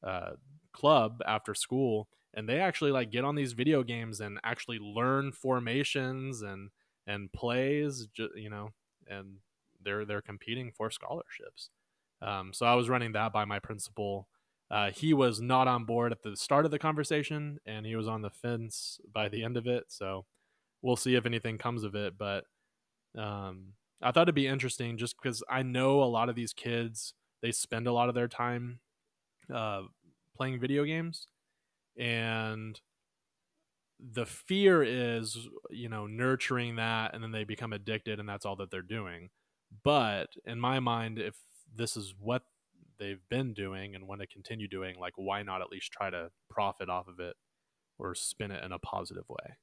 [0.04, 0.32] uh,
[0.74, 5.32] club after school, and they actually like get on these video games and actually learn
[5.32, 6.69] formations and
[7.08, 8.69] and plays, you know,
[9.08, 9.38] and
[9.86, 11.69] they're they're competing for scholarships.
[12.21, 14.28] Um, so I was running that by my principal.
[14.71, 18.08] Uh, he was not on board at the start of the conversation, and he was
[18.08, 19.86] on the fence by the end of it.
[19.89, 20.26] So
[20.82, 22.17] we'll see if anything comes of it.
[22.17, 22.45] But
[23.15, 27.13] um, I thought it'd be interesting just because I know a lot of these kids
[27.41, 28.80] they spend a lot of their time
[29.54, 29.84] uh,
[30.36, 31.28] playing video games,
[31.98, 32.80] and
[34.00, 38.56] the fear is you know nurturing that, and then they become addicted, and that's all
[38.58, 39.30] that they're doing.
[39.84, 41.36] But in my mind, if
[41.74, 42.44] this is what
[42.98, 46.32] they've been doing and want to continue doing, like why not at least try to
[46.50, 47.36] profit off of it
[48.00, 49.58] or spin it in a positive way?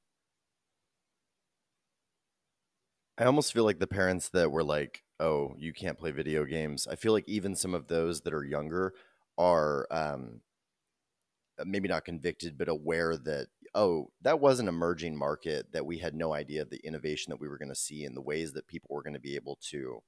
[3.18, 6.86] I almost feel like the parents that were like, "Oh, you can't play video games."
[6.86, 8.94] I feel like even some of those that are younger
[9.38, 10.42] are um,
[11.64, 16.14] maybe not convicted, but aware that oh, that was an emerging market that we had
[16.14, 18.66] no idea of the innovation that we were going to see and the ways that
[18.66, 20.00] people were going to be able to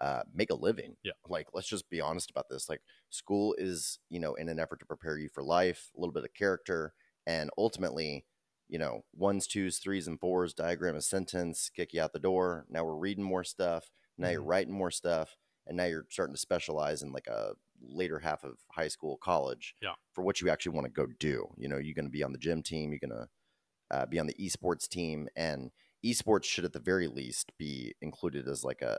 [0.00, 0.96] uh, make a living.
[1.02, 1.12] Yeah.
[1.28, 2.68] Like, let's just be honest about this.
[2.68, 2.80] Like,
[3.10, 6.24] school is, you know, in an effort to prepare you for life, a little bit
[6.24, 6.94] of character,
[7.26, 8.24] and ultimately,
[8.68, 12.66] you know, ones, twos, threes, and fours, diagram a sentence, kick you out the door.
[12.68, 13.90] Now we're reading more stuff.
[14.16, 14.44] Now you're Mhm.
[14.44, 15.36] writing more stuff.
[15.68, 19.74] And now you're starting to specialize in like a later half of high school, college
[19.82, 19.94] Yeah.
[20.12, 21.46] for what you actually want to go do.
[21.56, 23.28] You know, you're going to be on the gym team, you're going to
[23.90, 25.70] uh, be on the esports team, and
[26.04, 28.98] esports should at the very least be included as like a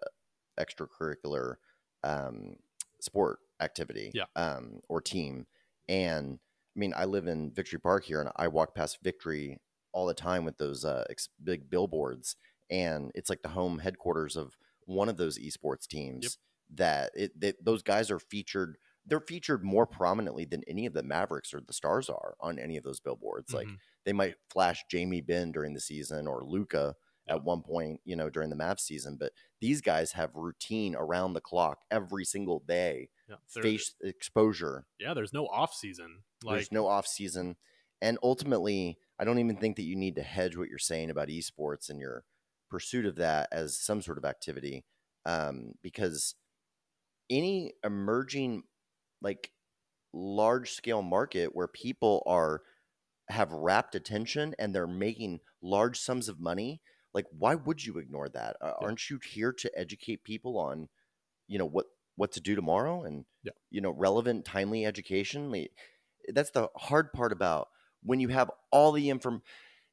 [0.59, 1.55] extracurricular
[2.03, 2.55] um,
[3.01, 4.25] sport activity Yeah.
[4.35, 5.47] um, or team.
[5.87, 6.39] And
[6.75, 9.57] I mean, I live in Victory Park here, and I walk past Victory
[9.91, 12.35] all the time with those uh, ex- big billboards,
[12.69, 14.55] and it's like the home headquarters of
[14.85, 16.37] one of those esports teams.
[16.75, 18.77] That it that those guys are featured.
[19.05, 22.77] They're featured more prominently than any of the Mavericks or the Stars are on any
[22.77, 23.53] of those billboards.
[23.53, 23.77] Like Mhm.
[24.05, 27.35] they might flash Jamie Benn during the season or Luka Yeah.
[27.35, 29.17] at one point, you know, during the Mavs season.
[29.17, 34.85] But these guys have routine around the clock every single day, yeah, face exposure.
[34.99, 36.23] yeah, there's no off season.
[36.43, 37.57] Like There's no off season,
[38.01, 41.29] and ultimately, I don't even think that you need to hedge what you're saying about
[41.29, 42.25] esports and your
[42.69, 44.85] pursuit of that as some sort of activity,
[45.25, 46.35] um, because
[47.29, 48.63] any emerging
[49.21, 49.51] like
[50.13, 52.63] large scale market where people are
[53.29, 56.81] have rapt attention and they're making large sums of money
[57.13, 58.87] like why would you ignore that Uh, Yeah.
[58.87, 60.89] aren't you here to educate people on
[61.47, 63.53] you know what what to do tomorrow and Yeah.
[63.69, 65.71] you know relevant timely education Like,
[66.33, 67.69] that's the hard part about
[68.03, 69.41] when you have all the inform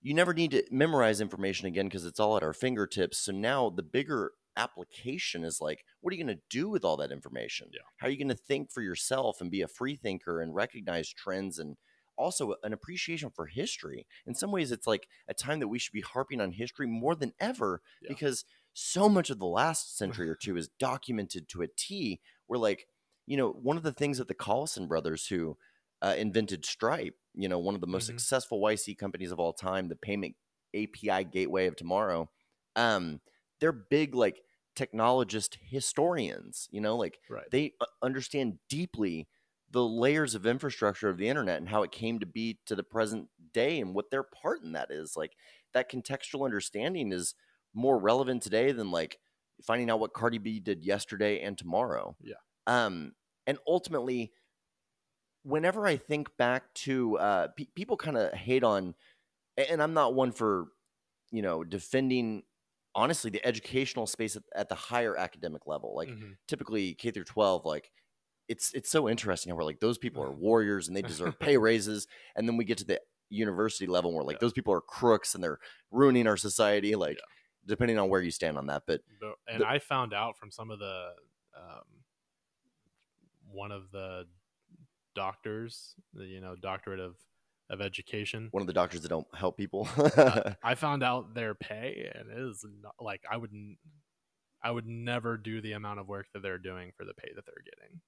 [0.02, 3.70] you never need to memorize information again because it's all at our fingertips so now
[3.70, 7.68] the bigger application is like what are you going to do with all that information
[7.72, 7.80] Yeah.
[7.98, 11.08] how are you going to think for yourself and be a free thinker and recognize
[11.10, 11.76] trends and
[12.16, 15.92] also an appreciation for history in some ways it's like a time that we should
[15.92, 18.08] be harping on history more than ever Yeah.
[18.08, 22.58] because so much of the last century or two is documented to a t where
[22.58, 22.86] like
[23.26, 25.56] you know one of the things that the collison brothers who
[26.02, 28.06] uh, invented stripe you know one of the most Mhm.
[28.06, 30.34] successful yc companies of all time the payment
[30.74, 32.30] api gateway of tomorrow
[32.76, 33.20] um
[33.60, 34.42] they're big like
[34.76, 37.50] technologist historians you know like right.
[37.50, 39.26] they understand deeply
[39.70, 42.82] the layers of infrastructure of the internet and how it came to be to the
[42.82, 45.32] present day and what their part in that is like
[45.74, 47.34] that contextual understanding is
[47.74, 49.18] more relevant today than like
[49.62, 52.16] finding out what Cardi B did yesterday and tomorrow.
[52.20, 52.34] Yeah.
[52.66, 53.12] Um
[53.46, 54.32] and ultimately
[55.42, 58.94] whenever I think back to uh pe- people kind of hate on
[59.56, 60.68] and I'm not one for
[61.30, 62.42] you know defending
[62.96, 66.36] honestly the educational space at, at the higher academic level like Mhm.
[66.48, 67.92] typically K through 12, like
[68.48, 70.40] it's it's so interesting how we're like those people are Mm-hmm.
[70.40, 74.16] warriors and they deserve pay raises, and then we get to the university level and
[74.16, 74.40] we're like Yeah.
[74.40, 75.58] those people are crooks and they're
[75.92, 76.94] ruining our society.
[76.96, 77.24] Like Yeah.
[77.66, 80.50] depending on where you stand on that, but But, and the- I found out from
[80.50, 81.14] some of the
[81.56, 81.84] um,
[83.50, 84.26] one of the
[85.14, 87.16] doctors, the you know doctorate of
[87.70, 88.48] of education.
[88.52, 89.88] one of the doctors that don't help people.
[90.16, 93.52] uh, I found out their pay, and it is not, like I would,
[94.62, 97.44] I would never do the amount of work that they're doing for the pay that
[97.46, 98.00] they're getting.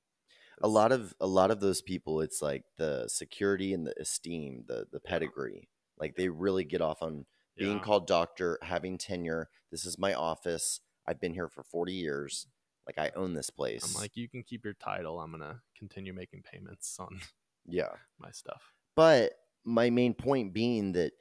[0.62, 4.64] a lot of a lot of those people it's like the security and the esteem
[4.66, 5.68] the the pedigree
[5.98, 7.82] like they really get off on being Yeah.
[7.82, 12.48] called doctor having tenure this is my office i've been here for 40 years
[12.88, 15.20] like i own this place I'm like, you can keep your title.
[15.20, 17.20] I'm gonna continue making payments on
[17.64, 18.72] yeah my stuff.
[18.96, 19.32] but
[19.68, 21.12] my main point being that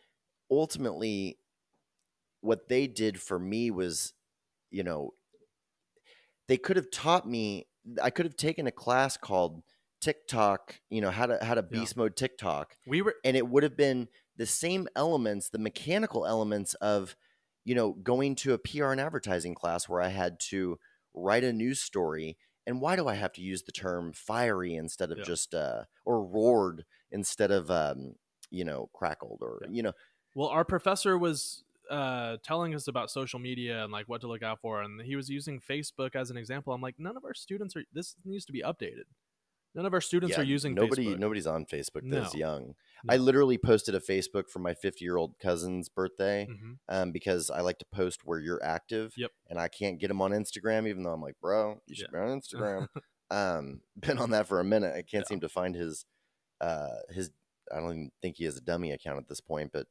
[0.50, 1.38] ultimately
[2.42, 4.14] what they did for me was
[4.72, 5.12] you know
[6.48, 7.68] they could have taught me
[8.02, 9.62] i could have taken a class called
[10.00, 11.80] tiktok you know how to how to Yeah.
[11.80, 14.08] beast mode tiktok We were and it would have been
[14.38, 17.16] the same elements the mechanical elements of
[17.66, 20.80] you know going to a pr and advertising class where i had to
[21.14, 25.12] write a news story and why do i have to use the term fiery instead
[25.12, 25.24] of Yeah.
[25.26, 28.16] just uh or roared instead of um
[28.50, 29.68] you know crackled or Yeah.
[29.72, 29.94] you know
[30.36, 34.44] Well, our professor was uh, telling us about social media and like what to look
[34.44, 36.74] out for, and he was using Facebook as an example.
[36.74, 37.84] I'm like, none of our students are.
[37.94, 39.06] This needs to be updated.
[39.74, 41.20] None of our students yeah, are using nobody Facebook.
[41.20, 42.40] nobody's on facebook that's No.
[42.40, 43.14] young No.
[43.14, 46.78] i literally posted a facebook for my 50 year old cousin's birthday Mhm.
[46.90, 49.14] um, because I like to post where you're active.
[49.18, 49.32] Yep.
[49.50, 52.26] And I can't get him on Instagram, even though I'm like, bro, you should Yeah.
[52.26, 52.88] be on Instagram.
[53.30, 54.94] um, been on that for a minute.
[54.96, 55.28] I can't Yeah.
[55.30, 56.06] seem to find his,
[56.60, 57.30] uh, his.
[57.74, 59.88] I don't even think he has a dummy account at this point, but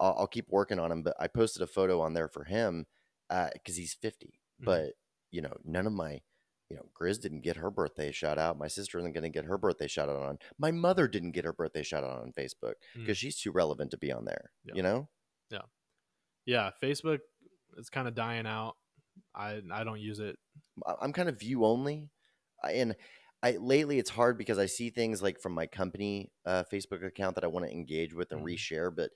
[0.00, 1.02] I'll, I'll keep working on him.
[1.02, 2.86] But I posted a photo on there for him
[3.28, 4.38] because he's 50.
[4.60, 4.64] Mhm.
[4.64, 4.92] But
[5.30, 6.20] you know, none of my.
[6.68, 8.58] You know, Grizz didn't get her birthday shout out.
[8.58, 10.36] My sister isn't going to get her birthday shout out on.
[10.58, 13.02] My mother didn't get her birthday shout out on Facebook Mm.
[13.02, 14.50] because she's too relevant to be on there.
[14.64, 14.74] Yeah.
[14.74, 15.08] You know,
[15.48, 15.60] yeah,
[16.44, 16.70] Yeah.
[16.82, 17.20] Facebook
[17.76, 18.74] is kind of dying out.
[19.32, 20.40] I I don't use it.
[21.00, 22.10] I'm kind of view only,
[22.64, 22.96] I- and
[23.42, 27.34] I lately it's hard because I see things like from my company uh, Facebook account
[27.36, 28.44] that I want to engage with and Mhm.
[28.44, 29.10] reshare, but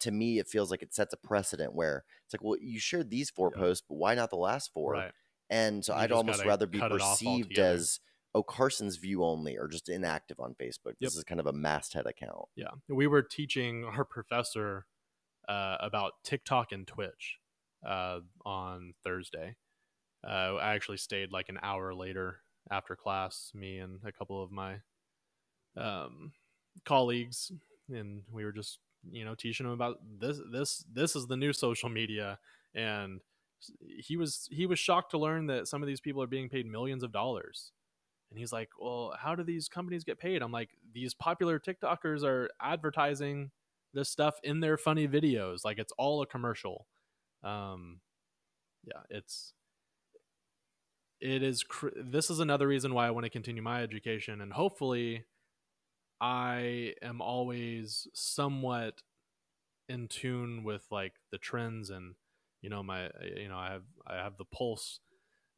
[0.00, 3.10] to me it feels like it sets a precedent where it's like, well, you shared
[3.10, 3.58] these four Yeah.
[3.58, 4.94] posts, but why not the last four?
[4.94, 5.12] Right.
[5.50, 8.00] And so You I'd almost rather be cut it off perceived as
[8.34, 10.94] oh Carson's view only or just inactive on Facebook.
[11.00, 12.46] This is kind of a masthead account.
[12.54, 14.86] Yeah, we were teaching our professor
[15.48, 17.38] uh, about TikTok and Twitch
[17.86, 19.56] uh, on Thursday.
[20.24, 24.50] Uh, I actually stayed like an hour later after class, me and a couple of
[24.50, 24.76] my
[25.76, 26.32] um,
[26.84, 27.52] colleagues,
[27.88, 28.78] and we were just
[29.10, 30.40] you know teaching him about this.
[30.50, 32.38] This this is the new social media,
[32.74, 33.20] and
[33.78, 36.66] he was he was shocked to learn that some of these people are being paid
[36.66, 37.72] millions of dollars.
[38.30, 42.24] And he's like, "Well, how do these companies get paid?" I'm like, "These popular TikTokers
[42.24, 43.50] are advertising
[43.92, 45.64] this stuff in their funny videos.
[45.64, 46.86] Like it's all a commercial."
[47.44, 48.00] Um,
[48.84, 49.52] yeah, it's
[51.22, 51.62] it is.
[51.62, 55.24] Cr- this is another reason why I want to continue my education, and hopefully,
[56.20, 59.02] I am always somewhat
[59.88, 62.14] in tune with like the trends and
[62.62, 65.00] you know my you know I have I have the pulse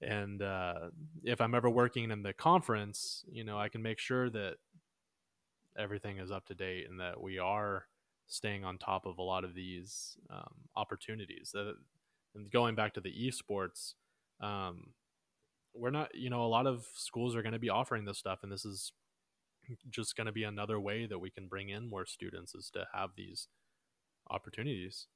[0.01, 0.91] and uh,
[1.23, 4.57] if I'm ever working in the conference, you know, I can make sure that
[5.79, 7.87] everything is up to date and that we are
[8.27, 11.51] staying on top of a lot of these um, opportunities.
[11.55, 11.75] That
[12.35, 13.95] and going back to the esports,
[14.41, 14.93] um,
[15.75, 18.41] we're not, you know, a lot of schools are going to be offering this stuff,
[18.43, 18.93] and this is
[19.91, 22.87] just going to be another way that we can bring in more students is to
[22.95, 23.49] have these
[24.31, 25.07] opportunities.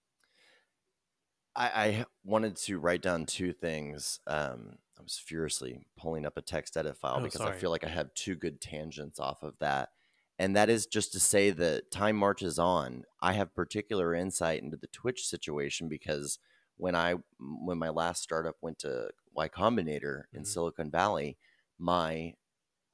[1.55, 4.21] I, I wanted to write down two things.
[4.27, 7.85] Um, I was furiously pulling up a text edit file Oh, because I feel like
[7.85, 9.91] I have two good tangents off of that.
[10.39, 13.05] And that is just to say that time marches on.
[13.21, 16.39] I have particular insight into the Twitch situation because
[16.79, 20.47] when I when my last startup went to Y Combinator in Mhm.
[20.47, 21.39] Silicon Valley,
[21.79, 22.35] my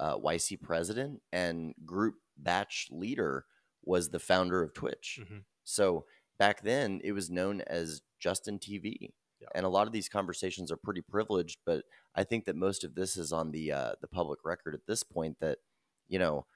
[0.01, 3.47] uh, YC president and group batch leader
[3.85, 5.21] was the founder of Twitch.
[5.23, 5.45] Mhm.
[5.63, 6.07] So
[6.39, 9.15] back then it was known as Justin TV.
[9.41, 9.49] Yeah.
[9.55, 12.95] And a lot of these conversations are pretty privileged, but I think that most of
[12.97, 15.39] this is on the uh, the public record at this point.
[15.41, 15.59] That
[16.09, 16.47] you know,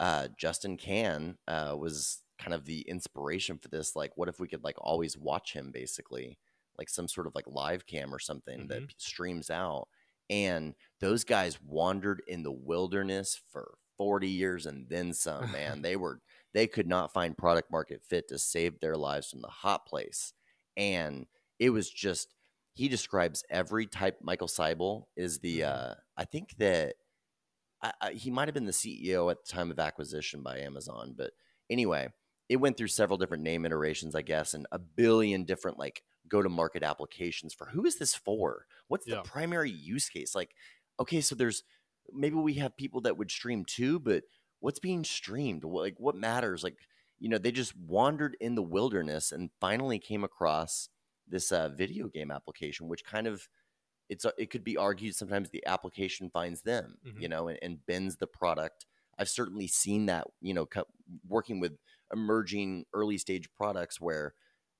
[0.00, 3.94] uh, Justin Kan uh, was kind of the inspiration for this.
[3.96, 6.38] Like, what if we could like always watch him, basically,
[6.78, 8.94] like some sort of like live cam or something that Mhm.
[8.96, 9.88] streams out.
[10.30, 15.82] And those guys wandered in the wilderness for 40 years and then some, man.
[15.82, 16.20] they were
[16.52, 20.32] they could not find product market fit to save their lives from the hot place.
[20.76, 21.26] And
[21.58, 22.34] it was just
[22.74, 25.64] he describes every type Michael Seibel is the Mhm.
[25.64, 26.96] uh I think that
[27.82, 31.14] I, I, he might have been the CEO at the time of acquisition by Amazon,
[31.16, 31.32] but
[31.70, 32.08] anyway,
[32.48, 36.02] it went through several different name iterations, I guess, and a billion different like
[36.34, 38.66] go to market applications for who is this for?
[38.88, 39.22] What's Yeah.
[39.22, 40.34] the primary use case?
[40.34, 40.54] Like,
[41.00, 41.64] okay, so there's
[42.12, 44.24] maybe we have people that would stream too, but
[44.60, 45.64] what's being streamed?
[45.64, 46.62] What, like, what matters?
[46.64, 46.78] Like,
[47.18, 50.88] you know, they just wandered in the wilderness and finally came across
[51.26, 53.48] this uh, video game application, which kind of
[54.08, 57.20] it's it could be argued sometimes the application finds them, Mhm.
[57.22, 58.86] you know, and, and bends the product.
[59.18, 60.86] I've certainly seen that, you know, co-
[61.26, 61.78] working with
[62.12, 64.34] emerging early stage products where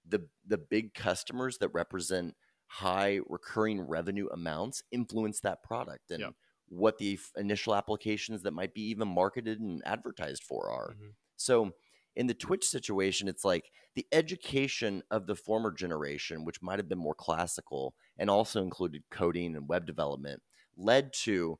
[0.06, 2.36] the the big customers that represent
[2.66, 6.34] high recurring revenue amounts influence that product and Yep.
[6.68, 10.94] what the f- initial applications that might be even marketed and advertised for are.
[10.94, 11.14] Mhm.
[11.36, 11.72] So
[12.16, 16.88] in the Twitch situation, it's like the education of the former generation, which might have
[16.88, 20.42] been more classical and also included coding and web development,
[20.76, 21.58] led to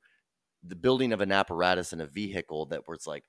[0.63, 3.25] the building of an apparatus and a vehicle that was like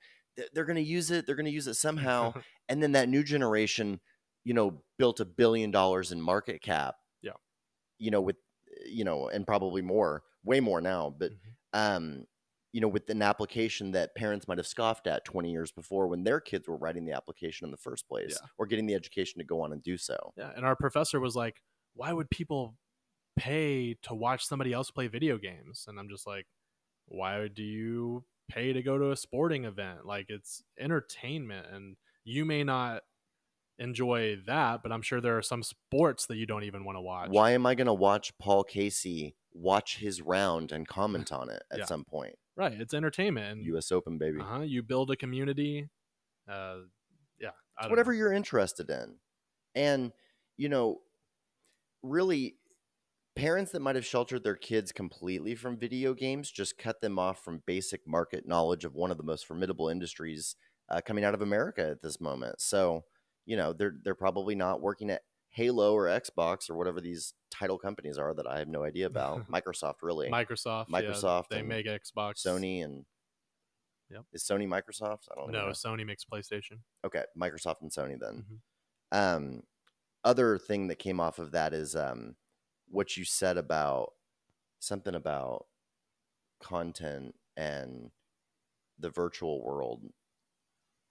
[0.52, 2.34] they're going to use it, they're going to use it somehow,
[2.68, 4.00] and then that new generation,
[4.46, 6.96] you know, built a billion dollars in market cap.
[7.22, 7.36] Yeah.
[7.98, 8.36] You know, with
[8.84, 11.56] you know, and probably more, way more now, but Mhm.
[11.72, 12.26] um,
[12.72, 16.24] you know, with an application that parents might have scoffed at 20 years before when
[16.24, 18.48] their kids were writing the application in the first place Yeah.
[18.58, 20.34] or getting the education to go on and do so.
[20.36, 21.62] Yeah, and our professor was like,
[21.94, 22.78] "Why would people
[23.36, 26.48] pay to watch somebody else play video games?" And I'm just like,
[27.06, 30.06] "Why do you pay to go to a sporting event?
[30.06, 33.04] Like it's entertainment and you may not
[33.78, 37.00] enjoy that, but I'm sure there are some sports that you don't even want to
[37.02, 41.50] watch." Why am I going to watch Paul Casey watch his round and comment on
[41.50, 41.86] it at Yeah.
[41.86, 42.36] some point?
[42.56, 44.40] Right, it's entertainment US Open, baby.
[44.40, 45.90] uh-huh, you build a community
[46.48, 46.80] uh
[47.40, 48.14] yeah, It's whatever know.
[48.14, 49.18] you're interested in.
[49.74, 50.12] And,
[50.56, 51.02] you know,
[52.02, 52.56] really,
[53.36, 57.44] parents that might have sheltered their kids completely from video games just cut them off
[57.44, 60.56] from basic market knowledge of one of the most formidable industries
[60.90, 62.60] uh, coming out of America at this moment.
[62.60, 63.04] So,
[63.46, 67.78] you know, they're they're probably not working at Halo or Xbox or whatever these title
[67.78, 69.50] companies are that I have no idea about.
[69.50, 70.28] Microsoft, really.
[70.28, 72.44] Microsoft, yeah, Microsoft they make Xbox.
[72.46, 73.06] Sony and
[74.10, 74.24] Yep.
[74.32, 75.24] is Sony Microsoft?
[75.32, 75.72] I don't No, know.
[75.72, 76.78] Sony makes PlayStation.
[77.04, 78.44] Okay, Microsoft and Sony then.
[79.12, 79.16] Mhm.
[79.36, 79.62] Um,
[80.22, 82.36] other thing that came off of that is um,
[82.88, 84.12] what you said about
[84.78, 85.66] something about
[86.60, 88.10] content and
[88.98, 90.04] the virtual world.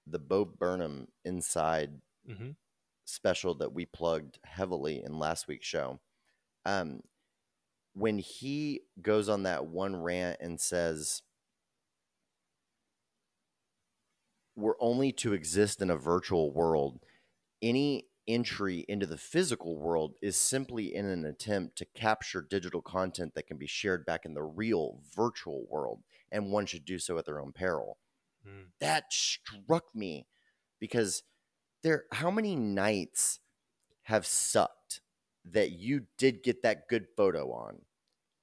[0.07, 2.51] The Bo Burnham Inside hmm
[3.05, 5.99] special that we plugged heavily in last week's show.
[6.65, 7.01] Um,
[7.93, 11.21] when he goes on that one rant and says,
[14.55, 17.03] We're only to exist in a virtual world,
[17.61, 23.35] any entry into the physical world is simply in an attempt to capture digital content
[23.35, 27.17] that can be shared back in the real virtual world, and one should do so
[27.17, 27.97] at their own peril
[28.45, 28.71] Mm.
[28.79, 30.27] that struck me
[30.79, 31.23] because
[31.85, 33.41] there how many nights
[34.03, 35.01] have sucked
[35.45, 37.81] that you did get that good photo on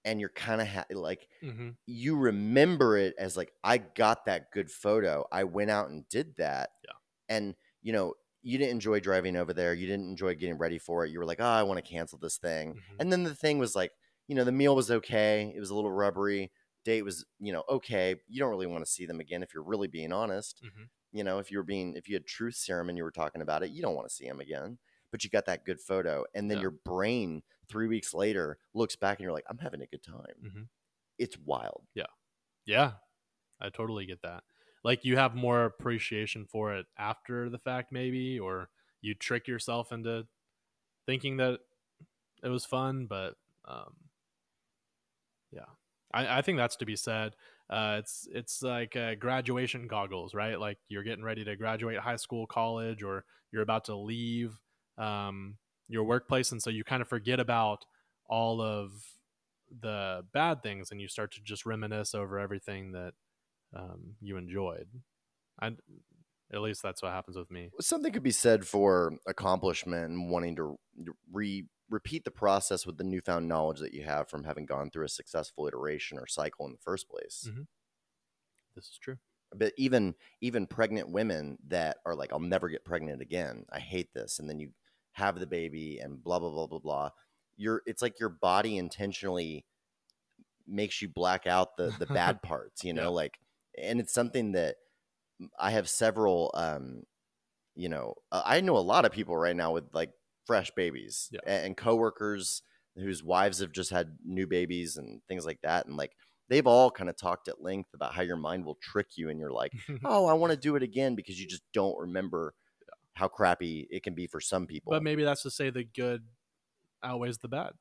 [0.04, 4.52] and you're kind of ha- like hmm you remember it as like I got that
[4.52, 5.26] good photo.
[5.32, 6.70] I went out and did that.
[6.84, 6.96] Yeah.
[7.28, 9.74] And you know, you didn't enjoy driving over there.
[9.74, 11.10] You didn't enjoy getting ready for it.
[11.10, 12.98] You were like, "Oh, I want to cancel this thing." Mhm.
[12.98, 13.92] And then the thing was like,
[14.28, 15.52] you know, the meal was okay.
[15.54, 16.52] It was a little rubbery.
[16.84, 18.16] Date was, you know, okay.
[18.28, 20.62] You don't really want to see them again if you're really being honest.
[20.62, 20.90] Mhm.
[21.12, 23.42] You know, if you were being, if you had truth serum and you were talking
[23.42, 24.78] about it, you don't want to see him again.
[25.10, 26.62] But you got that good photo, and then Yeah.
[26.62, 30.42] your brain three weeks later looks back and you're like, I'm having a good time.
[30.42, 30.68] Mhm.
[31.18, 31.86] It's wild.
[31.94, 32.06] Yeah.
[32.64, 32.94] Yeah,
[33.60, 34.44] I totally get that.
[34.84, 38.70] Like you have more appreciation for it after the fact, maybe, or
[39.02, 40.28] you trick yourself into
[41.06, 41.60] thinking that
[42.44, 43.06] it was fun.
[43.06, 43.36] But
[43.66, 44.10] um,
[45.50, 45.66] yeah,
[46.12, 47.36] I, I think that's to be said.
[47.70, 50.58] Uh, it's it's like uh, graduation goggles, right?
[50.58, 54.58] Like you're getting ready to graduate high school, college, or you're about to leave
[54.98, 55.56] um,
[55.88, 57.84] your workplace, and so you kind of forget about
[58.28, 58.92] all of
[59.80, 63.12] the bad things and you start to just reminisce over everything that
[63.74, 64.86] um, you enjoyed.
[65.60, 67.70] At least that's what happens with me.
[67.80, 70.76] Something could be said for accomplishment and wanting to
[71.32, 75.04] re repeat the process with the newfound knowledge that you have from having gone through
[75.04, 77.46] a successful iteration or cycle in the first place.
[77.50, 77.66] Mhm.
[78.74, 79.18] This is true.
[79.54, 84.14] but even even pregnant women that are like i'll never get pregnant again i hate
[84.14, 84.72] this and then you
[85.12, 87.10] have the baby and blah blah blah blah blah
[87.58, 89.66] you're it's like your body intentionally
[90.66, 93.08] makes you black out the the bad parts you know Yeah.
[93.08, 93.38] like
[93.76, 94.76] and it's something that
[95.58, 97.02] i have several um
[97.74, 100.12] you know i know a lot of people right now with like
[100.46, 101.40] fresh babies Yeah.
[101.46, 102.62] and coworkers
[102.96, 106.12] whose wives have just had new babies and things like that and like
[106.48, 109.38] they've all kind of talked at length about how your mind will trick you and
[109.38, 109.72] you're like
[110.04, 112.54] oh, I want to do it again because you just don't remember
[113.14, 114.90] how crappy it can be for some people.
[114.90, 116.22] but maybe that's to say the good
[117.02, 117.72] outweighs the bad.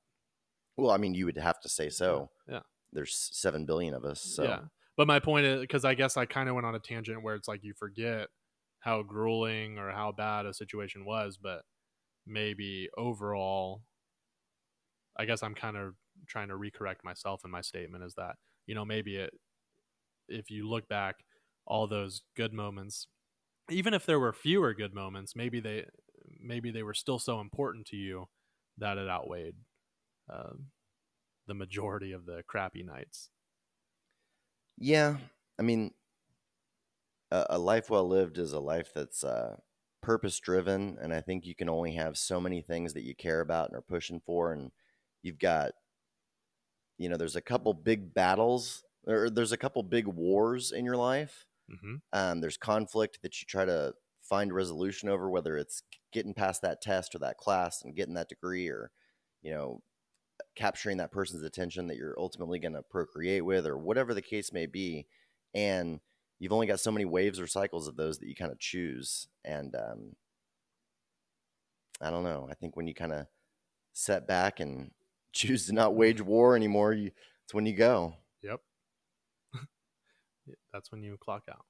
[0.78, 2.30] well, I mean, you would have to say so.
[2.50, 2.62] Yeah.
[2.94, 4.60] There's seven billion of us, so Yeah.
[4.98, 7.36] But my point is because I guess I kind of went on a tangent where
[7.36, 8.28] it's like you forget
[8.80, 11.62] how grueling or how bad a situation was, but
[12.26, 13.84] maybe overall,
[15.18, 15.96] I guess I'm kind of
[16.28, 19.34] trying to recorrect myself in my statement is that you know maybe it
[20.28, 21.26] if you look back
[21.66, 23.08] all those good moments
[23.70, 25.88] even if there were fewer good moments maybe they
[26.40, 28.28] maybe they were still so important to you
[28.78, 29.56] that it outweighed
[30.30, 30.54] uh,
[31.48, 33.32] the majority of the crappy nights.
[34.78, 35.20] Yeah,
[35.60, 35.94] I mean,
[37.32, 39.60] a, a life well lived is a life that's uh,
[40.02, 43.42] purpose driven, and I think you can only have so many things that you care
[43.42, 44.72] about and are pushing for, and
[45.24, 45.74] you've got,
[46.98, 50.98] you know, there's a couple big battles, or there's a couple big wars in your
[50.98, 51.46] life.
[51.70, 55.84] hmm Um, there's conflict that you try to find resolution over, whether it's
[56.14, 58.92] getting past that test or that class and getting that degree, or
[59.42, 59.84] you know,
[60.56, 64.54] capturing that person's attention that you're ultimately going to procreate with, or whatever the case
[64.54, 65.08] may be.
[65.54, 66.02] And
[66.42, 69.28] you've only got so many waves or cycles of those that you kind of choose.
[69.46, 70.16] And um,
[72.02, 72.48] I don't know.
[72.50, 73.28] I think when you kind of
[73.94, 74.90] set back and
[75.34, 77.12] choose to not wage war anymore, you,
[77.46, 78.16] it's when you go.
[78.42, 78.60] yep
[80.74, 81.64] that's when you clock out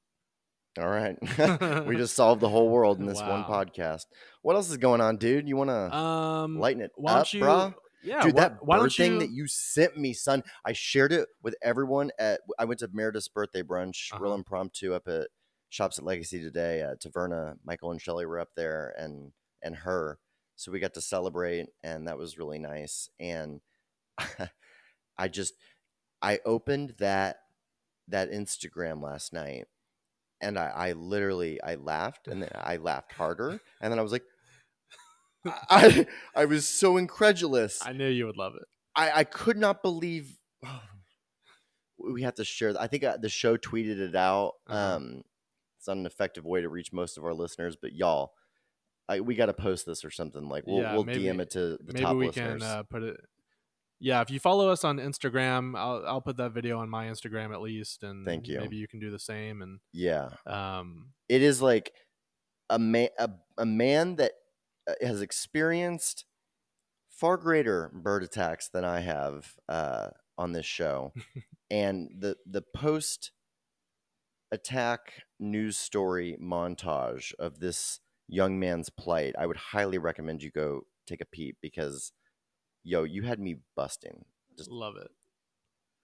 [0.80, 1.18] All right.
[1.86, 4.06] we just solved the whole world in this one podcast.
[4.42, 5.50] What else is going on, dude?
[5.50, 7.74] You want to um lighten it why up, you brah?
[8.04, 10.44] Yeah Dude, why, that why bird don't thing you that you sent me, son.
[10.66, 12.42] I shared it with everyone at.
[12.60, 14.38] I went to Meredith's birthday brunch, real Uh-huh.
[14.40, 15.28] impromptu, up at
[15.70, 16.82] Shops at Legacy today.
[16.82, 19.32] Uh, Taverna, Michael and Shelly were up there, and
[19.62, 20.20] and her.
[20.56, 23.10] So we got to celebrate, and that was really nice.
[23.20, 23.62] And
[25.18, 25.54] I just,
[26.22, 27.38] I opened that
[28.08, 29.68] that Instagram last night,
[30.42, 34.12] and I, I literally, I laughed, and then I laughed harder, and then I was
[34.12, 34.24] like.
[35.70, 37.80] I I was so incredulous.
[37.86, 38.64] i knew you would love it
[38.96, 40.38] I, I could not believe
[41.98, 42.74] we have to share.
[42.80, 44.54] I think uh, the show tweeted it out.
[44.68, 44.96] Uh-huh.
[44.98, 45.22] Um,
[45.78, 48.34] it's not an effective way to reach most of our listeners, but y'all,
[49.08, 50.48] I, we got to post this or something.
[50.50, 52.62] Like we'll, Yeah, we'll maybe- DM it to the maybe top we listeners.
[52.62, 53.18] can uh, put it
[54.04, 57.54] yeah if you follow us on instagram i'll, I'll put that video on my instagram
[57.54, 58.58] at least and Thank you.
[58.60, 61.94] maybe you can do the same and yeah, um it is like
[62.72, 63.30] a man, a,
[63.60, 64.32] a man that
[65.02, 66.26] has experienced
[67.10, 71.14] far greater bird attacks than I have uh, on this show,
[71.72, 73.32] and the the post
[74.52, 79.36] attack news story montage of this young man's plight.
[79.38, 82.12] I would highly recommend you go take a peep because,
[82.84, 84.26] yo, you had me busting
[84.58, 85.10] just love it.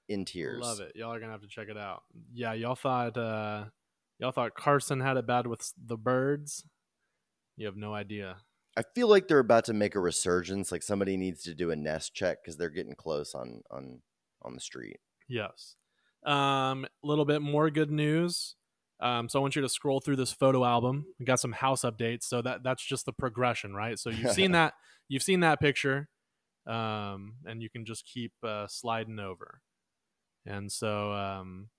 [0.07, 0.61] in tears.
[0.61, 0.93] love it.
[0.95, 2.03] Y'all are gonna have to check it out.
[2.33, 3.65] Yeah y'all thought uh
[4.19, 6.63] y'all thought carson had it bad with the birds?
[7.55, 8.37] You have no idea
[8.77, 10.71] I feel like they're about to make a resurgence.
[10.71, 14.01] Like somebody needs to do a nest check because they're getting close on on
[14.43, 14.99] on the street.
[15.27, 15.75] Yes.
[16.25, 18.55] Um, a little bit more good news.
[18.99, 21.05] Um, so I want you to scroll through this photo album.
[21.19, 22.23] We got some house updates.
[22.23, 23.97] So that that's just the progression, right?
[23.97, 24.73] So you've seen that
[25.07, 26.09] you've seen that picture,
[26.65, 29.61] um, and you can just keep uh, sliding over.
[30.45, 31.69] And so, um,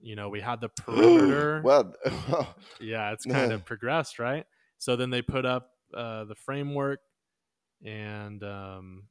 [0.00, 1.60] you know, we had the perimeter.
[1.64, 1.94] well,
[2.80, 4.46] yeah, it's kind of progressed, right?
[4.78, 7.00] So then they put up uh, the framework,
[7.84, 9.04] and um,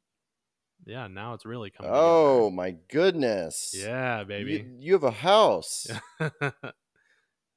[0.86, 1.92] yeah, now it's really coming.
[1.92, 2.06] together.
[2.08, 3.74] oh my goodness!
[3.76, 4.52] yeah, baby.
[4.54, 5.88] you, you have a house.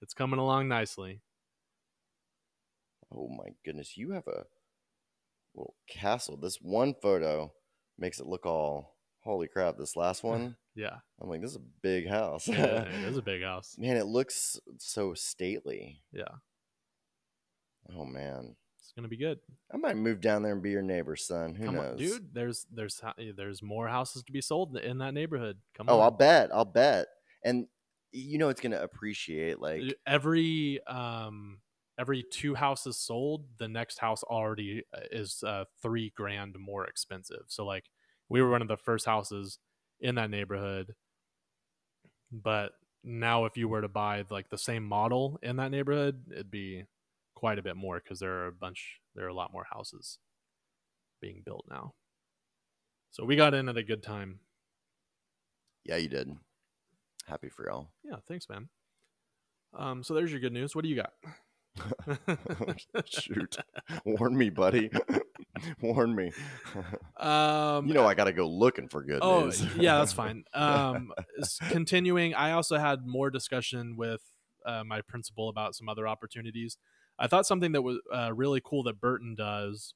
[0.02, 1.20] it's coming along nicely.
[3.14, 4.44] Oh my goodness, you have a
[5.54, 6.36] little castle.
[6.36, 7.52] This one photo
[7.98, 9.76] makes it look all holy crap.
[9.78, 12.46] This last one, Yeah, I'm like, this is a big house.
[12.48, 13.74] yeah it is a big house.
[13.78, 16.02] Man, it looks so stately.
[16.12, 16.36] Yeah,
[17.96, 18.56] Oh man,
[18.88, 19.38] it's gonna be good.
[19.70, 21.54] I might move down there and be your neighbor, son.
[21.54, 22.28] Who Come knows, on, dude.
[22.32, 23.02] There's there's
[23.36, 25.58] there's more houses to be sold in that neighborhood.
[25.76, 25.94] Come on.
[25.94, 26.04] Oh, on.
[26.04, 26.48] I'll bet.
[26.54, 27.06] I'll bet.
[27.44, 27.66] And
[28.12, 31.58] you know it's gonna appreciate like every um
[32.00, 37.42] every two houses sold, the next house already uh, is uh, three grand more expensive.
[37.48, 37.90] So like
[38.30, 39.58] we were one of the first houses
[40.00, 40.94] in that neighborhood,
[42.32, 42.72] but
[43.04, 46.84] now if you were to buy like the same model in that neighborhood, it'd be
[47.38, 50.18] quite a bit more because there are a bunch, there are a lot more houses
[51.20, 51.94] being built now.
[53.12, 54.40] So we got in at a good time.
[55.84, 56.30] yeah, you did.
[57.28, 57.90] Happy for y'all.
[58.04, 58.68] Yeah, thanks, man.
[59.72, 60.74] Um, so there's your good news.
[60.74, 61.12] What do you got?
[63.04, 63.58] Shoot,
[64.04, 64.90] warn me, buddy.
[65.80, 66.32] warn me.
[67.16, 69.22] Um, you know I gotta go looking for good news.
[69.22, 69.64] oh, news.
[69.76, 70.42] yeah, that's fine.
[70.54, 71.12] Um,
[71.68, 74.22] continuing, I also had more discussion with
[74.66, 76.78] uh, my principal about some other opportunities.
[77.18, 79.94] I thought something that was uh, really cool that Burton does.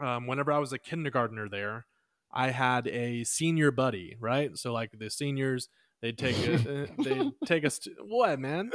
[0.00, 1.86] Um, whenever I was a kindergartner there,
[2.32, 4.56] I had a senior buddy, right?
[4.56, 5.68] So like the seniors,
[6.00, 8.70] they'd take a, they take us to what man?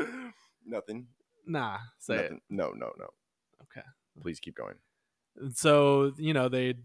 [0.66, 1.08] Nothing.
[1.48, 2.34] Nah, say it.
[2.50, 3.08] No, no, no.
[3.64, 3.86] Okay.
[4.22, 4.76] Please keep going.
[5.54, 6.76] So you know they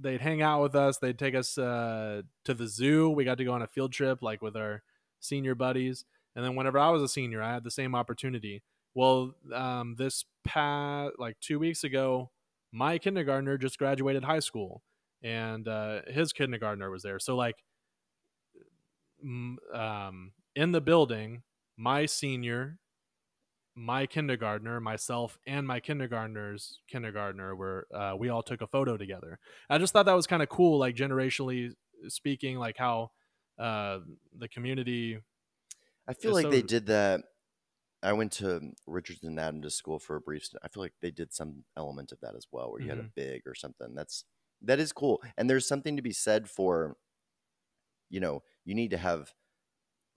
[0.00, 0.98] they'd hang out with us.
[0.98, 3.10] They'd take us uh, to the zoo.
[3.10, 4.82] We got to go on a field trip, like with our
[5.20, 6.04] senior buddies.
[6.34, 8.62] And then whenever I was a senior, I had the same opportunity.
[8.94, 12.30] Well, um, this past like two weeks ago,
[12.72, 14.82] my kindergartner just graduated high school,
[15.22, 17.18] and uh, his kindergartner was there.
[17.18, 17.56] So like,
[19.74, 21.42] um, in the building,
[21.76, 22.78] my senior,
[23.74, 29.38] my kindergartner, myself, and my kindergartner's kindergartner were uh, we all took a photo together.
[29.70, 31.72] I just thought that was kind of cool, like generationally
[32.08, 33.10] speaking, like how
[33.58, 34.00] uh,
[34.36, 35.18] the community.
[36.06, 37.22] I feel like so, they did that.
[38.02, 40.44] I went to Richardson Adventist School for a brief.
[40.44, 42.96] St- I feel like they did some element of that as well, where you mm-hmm.
[42.96, 43.30] had a mm-hmm.
[43.32, 43.94] big or something.
[43.94, 44.24] That's
[44.62, 46.96] that is cool, and there's something to be said for.
[48.10, 49.32] You know, you need to have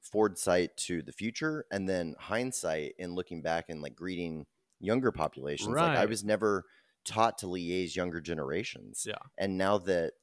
[0.01, 4.45] foresight to the future and then hindsight in looking back and like greeting
[4.79, 5.73] younger populations.
[5.73, 5.89] Right.
[5.89, 6.65] Like I was never
[7.05, 9.05] taught to liaise younger generations.
[9.07, 9.15] Yeah.
[9.37, 10.13] And now that,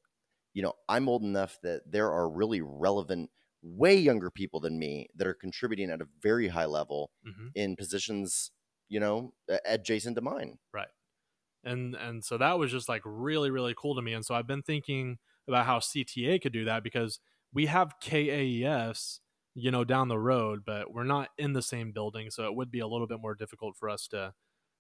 [0.55, 3.31] you know, I'm old enough that there are really relevant,
[3.63, 7.49] way younger people than me that are contributing at a very high level mm-hmm.
[7.55, 8.51] in positions,
[8.89, 9.33] you know,
[9.65, 10.59] adjacent to mine.
[10.73, 10.89] Right.
[11.65, 14.15] And and so that was just like really, really cool to me.
[14.15, 17.21] And so I've been thinking about how CTA could do that because
[17.53, 19.21] we have KAES
[19.55, 22.71] you know, down the road, but we're not in the same building, so it would
[22.71, 24.33] be a little bit more difficult for us to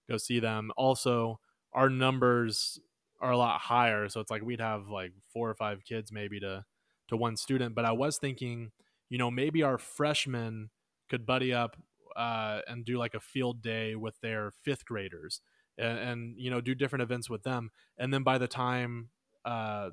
[0.08, 0.70] go see them.
[0.76, 1.40] Also,
[1.72, 2.80] our numbers
[3.20, 6.40] are a lot higher, so it's like we'd have like four or five kids maybe
[6.40, 6.64] to
[7.12, 7.74] to one student.
[7.74, 8.72] But I was thinking,
[9.08, 10.70] you know, maybe our freshmen
[11.08, 11.76] could buddy up
[12.16, 15.40] uh, and do like a field day with their fifth graders,
[15.78, 17.70] and, and you know, do different events with them.
[17.98, 19.10] And then by the time
[19.44, 19.90] uh,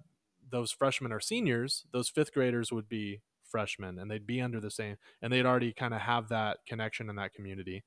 [0.49, 4.72] those freshmen are seniors, those fifth graders would be freshmen and they'd be under the
[4.72, 7.84] same and they'd already kind of have that connection in that community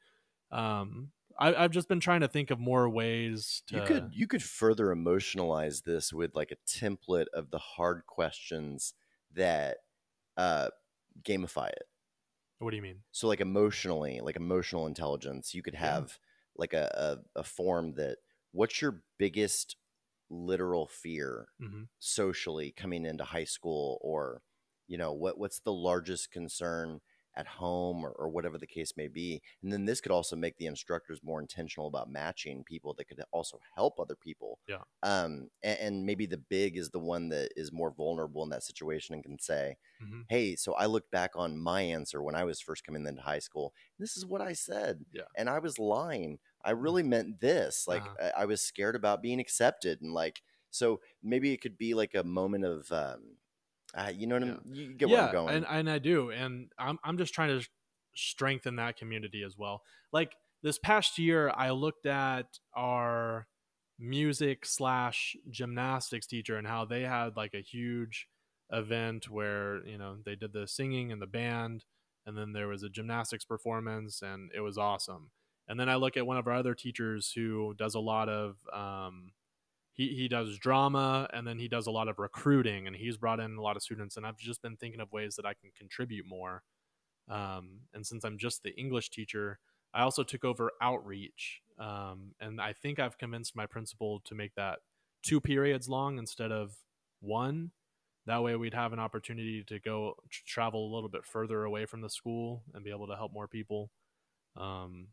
[0.51, 4.27] um I, have just been trying to think of more ways to you could you
[4.27, 8.93] could further emotionalize this with like a template of the hard questions
[9.35, 9.79] that
[10.37, 10.69] uh
[11.23, 11.85] gamify it
[12.59, 16.57] what do you mean so like emotionally like emotional intelligence you could have yeah.
[16.57, 18.17] like a, a, a form that
[18.53, 19.77] what's your biggest
[20.31, 21.83] literal fear mm-hmm.
[21.99, 24.43] socially coming into high school or
[24.89, 27.01] you know what what's the largest concern
[27.37, 30.57] at home or, or, whatever the case may be and then this could also make
[30.57, 35.49] the instructors more intentional about matching people that could also help other people yeah um
[35.63, 39.15] and, and maybe the big is the one that is more vulnerable in that situation
[39.15, 40.21] and can say mm-hmm.
[40.29, 43.39] hey so i looked back on my answer when i was first coming into high
[43.39, 46.81] school this is what i said yeah and i was lying i mm-hmm.
[46.81, 48.31] really meant this like uh-huh.
[48.37, 52.15] I, I was scared about being accepted and like so maybe it could be like
[52.15, 53.37] a moment of um,
[53.95, 54.53] uh, you know what yeah.
[54.53, 55.55] I'm, you get yeah, where I'm going.
[55.55, 56.31] And, and I do.
[56.31, 57.67] And I'm, I'm just trying to
[58.15, 59.83] strengthen that community as well.
[60.13, 60.33] Like
[60.63, 63.47] this past year, I looked at our
[63.99, 68.27] music slash gymnastics teacher and how they had like a huge
[68.71, 71.85] event where, you know, they did the singing and the band,
[72.25, 75.31] and then there was a gymnastics performance, and it was awesome.
[75.69, 78.57] And then I look at one of our other teachers who does a lot of
[78.73, 79.33] um,
[79.93, 83.41] he he does drama and then he does a lot of recruiting and he's brought
[83.41, 85.71] in a lot of students and I've just been thinking of ways that I can
[85.77, 86.63] contribute more.
[87.29, 89.59] Um, and since I'm just the English teacher,
[89.95, 91.61] I also took over outreach.
[91.79, 94.81] Um, and I think I've convinced my principal to make that
[95.23, 96.75] two periods long instead of
[97.21, 97.71] one.
[98.27, 100.15] That way we'd have an opportunity to go
[100.47, 103.49] travel a little bit further away from the school and be able to help more
[103.49, 103.91] people.
[104.57, 105.09] Um,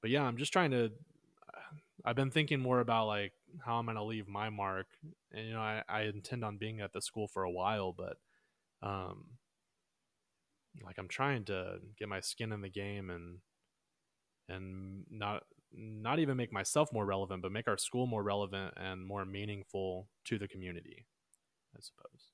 [0.00, 0.92] but yeah, I'm just trying to
[2.04, 4.88] I've been thinking more about like how I'm gonna leave my mark,
[5.30, 8.18] and you know, I, I intend on being at the school for a while, but
[8.82, 9.38] um,
[10.82, 13.40] like I'm trying to get my skin in the game and
[14.48, 15.44] and not
[15.74, 20.10] not even make myself more relevant, but make our school more relevant and more meaningful
[20.24, 21.06] to the community,
[21.76, 22.32] I suppose.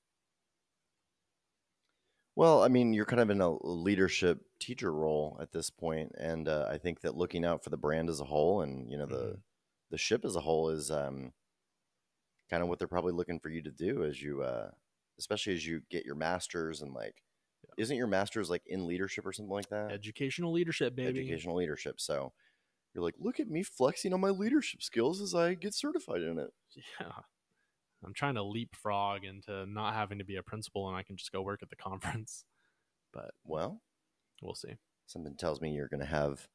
[2.35, 6.47] Well, I mean, you're kind of in a leadership teacher role at this point, and
[6.47, 9.05] uh, I think that looking out for the brand as a whole, and you know
[9.05, 9.48] the mm-hmm
[9.91, 11.33] the ship as a whole is um,
[12.49, 14.69] kind of what they're probably looking for you to do as you, uh,
[15.17, 17.23] especially as you get your masters and like,
[17.63, 17.83] yeah.
[17.83, 19.91] isn't your master's like in leadership or something like that?
[19.91, 21.19] Educational leadership, baby.
[21.19, 21.99] Educational leadership.
[21.99, 22.33] So
[22.93, 26.39] you're like, look at me flexing on my leadership skills as I get certified in
[26.39, 26.51] it.
[26.99, 27.11] Yeah.
[28.05, 31.31] I'm trying to leapfrog into not having to be a principal and I can just
[31.31, 32.45] go work at the conference.
[33.11, 33.81] But well,
[34.41, 34.75] we'll see.
[35.07, 36.47] Something tells me you're going to have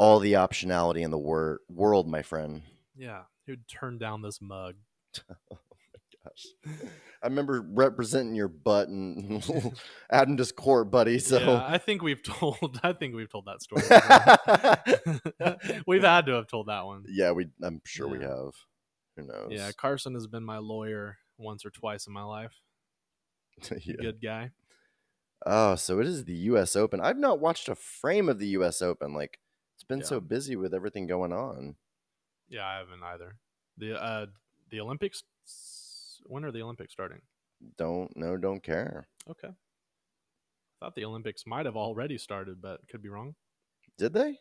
[0.00, 2.62] all the optionality in the wor- world, my friend.
[2.96, 4.76] Yeah, who'd turn down this mug?
[5.30, 6.46] oh my gosh.
[7.22, 9.44] I remember representing your butt and
[10.10, 11.18] Adventist court, buddy.
[11.18, 12.80] So yeah, I think we've told.
[12.82, 13.82] I think we've told that story.
[15.86, 17.04] we've had to have told that one.
[17.06, 17.48] Yeah, we.
[17.62, 18.12] I'm sure yeah.
[18.12, 18.52] we have.
[19.16, 19.48] Who knows?
[19.50, 22.54] Yeah, Carson has been my lawyer once or twice in my life.
[23.84, 23.96] yeah.
[24.00, 24.52] Good guy.
[25.44, 26.74] Oh, so it is the U.S.
[26.74, 27.02] Open.
[27.02, 28.80] I've not watched a frame of the U.S.
[28.80, 29.12] Open.
[29.12, 29.38] Like
[29.90, 30.06] been Yeah.
[30.06, 31.76] so busy with everything going on.
[32.48, 33.36] Yeah, I haven't either.
[33.76, 34.26] The uh
[34.70, 35.22] the Olympics
[36.24, 37.20] when are the Olympics starting?
[37.76, 39.06] Don't know, don't care.
[39.28, 39.48] Okay.
[39.48, 43.34] I thought the Olympics might have already started, but could be wrong.
[43.98, 44.38] Did they?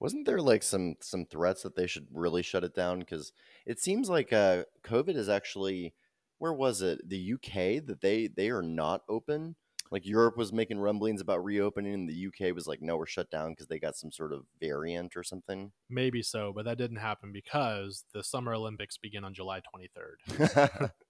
[0.00, 2.98] Wasn't there like some some threats that they should really shut it down?
[2.98, 3.32] Because
[3.64, 5.94] it seems like uh, COVID is actually
[6.38, 7.08] where was it?
[7.08, 9.56] The UK that they they are not open.
[9.90, 13.30] Like Europe was making rumblings about reopening, and the UK was like, no, we're shut
[13.30, 15.72] down because they got some sort of variant or something.
[15.88, 20.90] Maybe so, but that didn't happen because the Summer Olympics begin on July 23rd.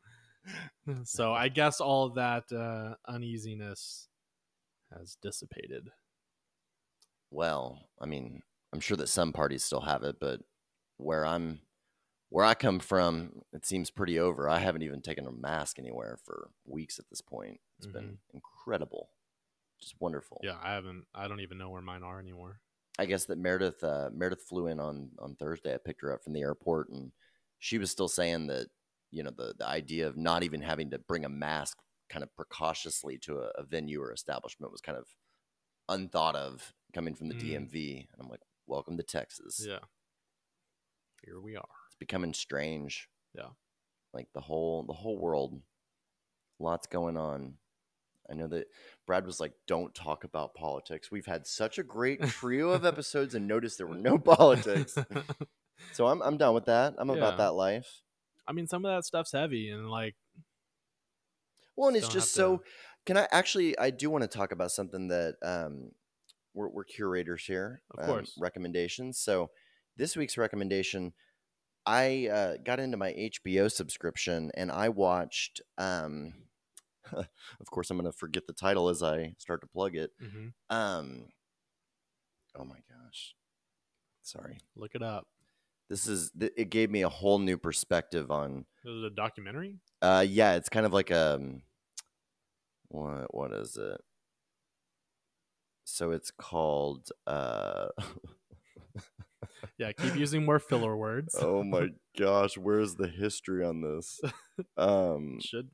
[1.04, 4.08] so I guess all that uh, uneasiness
[4.92, 5.88] has dissipated.
[7.30, 10.40] well, I mean, I'm sure that some parties still have it, but
[10.98, 11.60] where I'm
[12.34, 14.48] where I come from, it seems pretty over.
[14.48, 17.60] I haven't even taken a mask anywhere for weeks at this point.
[17.78, 19.10] It's been incredible.
[19.80, 20.40] Just wonderful.
[20.42, 21.04] Yeah, I haven't.
[21.14, 22.58] I don't even know where mine are anymore.
[22.98, 25.74] I guess that Meredith uh, Meredith flew in on on Thursday.
[25.74, 27.12] I picked her up from the airport, and
[27.60, 28.66] she was still saying that
[29.12, 31.78] you know the the idea of not even having to bring a mask
[32.10, 35.06] kind of precautiously to a, a venue or establishment was kind of
[35.88, 37.70] unthought of coming from the Mm.
[37.70, 37.96] DMV.
[38.12, 39.64] And I'm like, welcome to Texas.
[39.64, 39.78] Yeah.
[41.24, 41.83] Here we are.
[42.06, 43.08] Becoming strange.
[43.34, 43.48] Yeah.
[44.12, 45.62] like the whole the whole world.
[46.58, 47.54] Lots going on.
[48.30, 48.66] I know that
[49.06, 53.34] Brad was like, "Don't talk about politics." We've had such a great trio of episodes,
[53.34, 54.96] and notice there were no politics.
[55.92, 56.94] So I'm I'm done with that.
[56.98, 57.16] I'm Yeah.
[57.16, 58.02] about that life.
[58.46, 60.14] I mean, some of that stuff's heavy, and like,
[61.76, 62.58] Well, and it's just so.
[62.58, 62.62] to-
[63.06, 63.76] Can I actually?
[63.78, 65.90] I do want to talk about something that um,
[66.54, 67.82] we're we're curators here.
[67.90, 68.36] Of um, course.
[68.38, 69.18] recommendations.
[69.18, 69.50] So
[69.96, 71.12] this week's recommendation,
[71.86, 75.60] I uh, got into my HBO subscription and I watched.
[75.78, 76.34] Um,
[77.12, 80.10] of course, I'm going to forget the title as I start to plug it.
[80.22, 81.26] mhm, Um,
[82.58, 83.34] oh my gosh,
[84.22, 84.58] sorry.
[84.76, 85.26] look it up.
[85.90, 89.76] This is it gave me a whole new perspective on This is a documentary.
[90.00, 91.62] Uh, yeah, it's kind of like a um,
[92.88, 94.00] what what is it?
[95.84, 97.88] So it's called uh
[99.78, 101.34] Yeah, keep using more filler words.
[101.38, 104.20] oh my gosh, where's the history on this?
[104.76, 105.70] Um Should.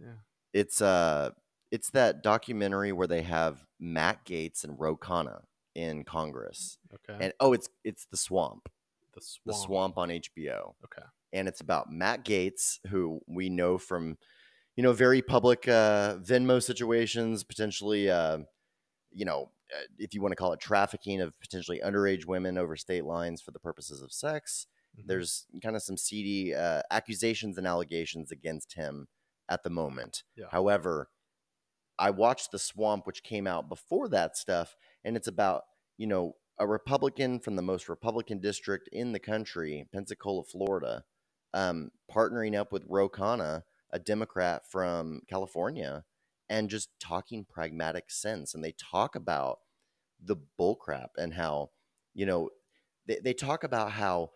[0.00, 0.14] Yeah.
[0.52, 1.30] it's uh
[1.72, 5.40] it's that documentary where they have Matt Gaetz and Ro Khanna
[5.74, 6.78] in Congress.
[6.94, 7.18] Okay.
[7.24, 8.68] And oh, it's it's The Swamp.
[9.14, 9.42] the swamp.
[9.46, 10.74] The Swamp on HBO.
[10.84, 11.02] Okay.
[11.32, 14.16] and it's about Matt Gaetz, who we know from,
[14.76, 18.38] you know, very public uh, Venmo situations, potentially, uh,
[19.14, 22.76] you know, uh, if you want to call it trafficking of potentially underage women over
[22.76, 24.66] state lines for the purposes of sex.
[24.98, 25.06] Mhm.
[25.06, 29.08] There's kind of some seedy uh, accusations and allegations against him
[29.48, 30.24] at the moment.
[30.36, 30.46] Yeah.
[30.50, 31.10] However,
[31.98, 35.62] I watched The Swamp, which came out before that stuff, and it's about,
[35.96, 41.04] you know, a Republican from the most Republican district in the country, Pensacola, Florida,
[41.54, 46.04] um, partnering up with Ro Khanna, a Democrat from California,
[46.52, 48.54] and just talking pragmatic sense.
[48.54, 49.60] And they talk about
[50.22, 51.70] the bullcrap and how,
[52.12, 52.50] you know,
[53.06, 54.32] they, they talk about how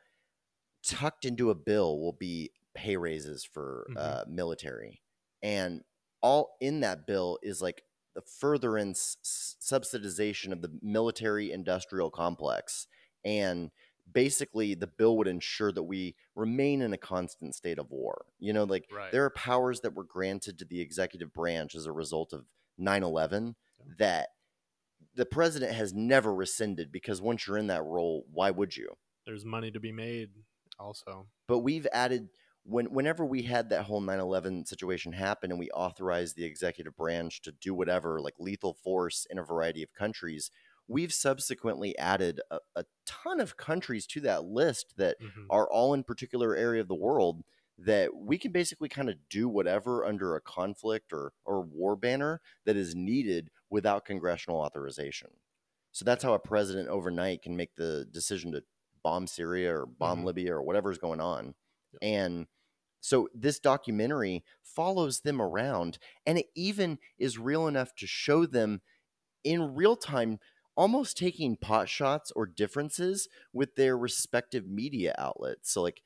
[0.82, 3.96] tucked into a bill will be pay raises for Mhm.
[3.98, 5.02] uh, military.
[5.42, 5.82] And
[6.22, 7.82] all in that bill is like
[8.14, 9.18] the furtherance
[9.60, 12.86] subsidization of the military industrial complex.
[13.26, 13.70] And
[14.10, 18.26] basically, the bill would ensure that we remain in a constant state of war.
[18.38, 19.12] You know, like Right.
[19.12, 22.46] there are powers that were granted to the executive branch as a result of
[22.78, 23.94] 9 11 Yeah.
[23.98, 24.28] that
[25.14, 28.96] the president has never rescinded because once you're in that role, why would you?
[29.24, 30.30] There's money to be made.
[30.78, 31.26] Also.
[31.46, 32.28] But we've added
[32.64, 37.40] when whenever we had that whole 9/11 situation happen and we authorized the executive branch
[37.42, 40.50] to do whatever like lethal force in a variety of countries,
[40.88, 45.50] we've subsequently added a, a ton of countries to that list that Mhm.
[45.50, 47.42] are all in particular area of the world
[47.78, 52.40] that we can basically kind of do whatever under a conflict or or war banner
[52.64, 55.30] that is needed without congressional authorization.
[55.92, 58.64] So that's how a president overnight can make the decision to
[59.02, 60.24] bomb Syria or bomb Mhm.
[60.24, 61.54] Libya or whatever's going on.
[62.02, 62.46] And
[63.00, 68.82] so this documentary follows them around and it even is real enough to show them
[69.44, 70.38] in real time
[70.76, 75.70] almost taking pot shots or differences with their respective media outlets.
[75.72, 76.02] So like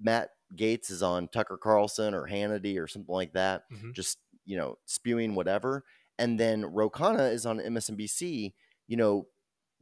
[0.00, 3.92] Matt Gaetz is on Tucker Carlson or Hannity or something like that, Mhm.
[3.94, 5.84] just you know spewing whatever,
[6.18, 8.54] and then Ro Khanna is on MSNBC,
[8.86, 9.28] you know,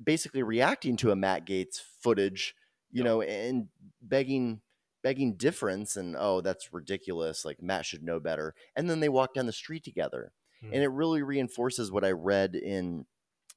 [0.03, 2.55] basically reacting to a Matt Gaetz footage,
[2.91, 3.05] you Yep.
[3.05, 3.69] know, and
[4.03, 4.63] begging
[5.03, 9.33] begging difference and oh that's ridiculous like matt should know better and then they walk
[9.33, 10.31] down the street together
[10.61, 10.75] Hmm.
[10.75, 13.07] and it really reinforces what i read in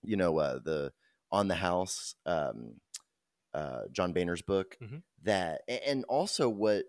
[0.04, 0.92] you know uh, the
[1.32, 2.76] on the house um,
[3.54, 5.04] uh, john boehner's book Mhm.
[5.24, 6.86] that and also what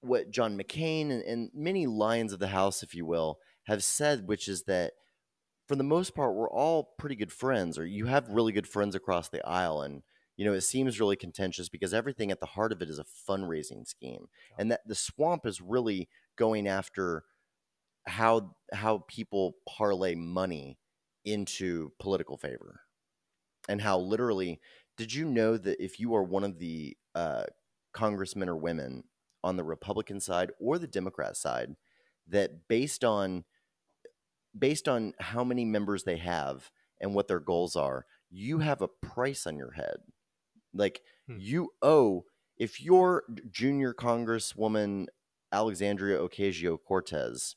[0.00, 4.28] what john mccain and, and many lions of the house if you will have said
[4.28, 4.92] which is that
[5.66, 8.94] for the most part we're all pretty good friends or you have really good friends
[8.94, 9.82] across the aisle.
[9.82, 10.02] And
[10.36, 13.04] you know it seems really contentious because everything at the heart of it is a
[13.28, 14.28] fundraising scheme.
[14.58, 17.24] And that the swamp is really going after
[18.06, 20.78] how how people parlay money
[21.26, 22.80] into political favor.
[23.68, 24.60] And how literally
[24.96, 27.44] did you know that if you are one of the uh,
[27.92, 29.04] congressmen or women
[29.44, 31.76] on the republican side or the democrat side
[32.26, 33.44] that based on
[34.58, 36.70] based on how many members they have
[37.00, 39.98] and what their goals are you have a price on your head?
[40.74, 41.38] Like Hmm.
[41.40, 42.24] you owe
[42.56, 45.06] if you're junior congresswoman
[45.52, 47.56] alexandria ocasio-cortez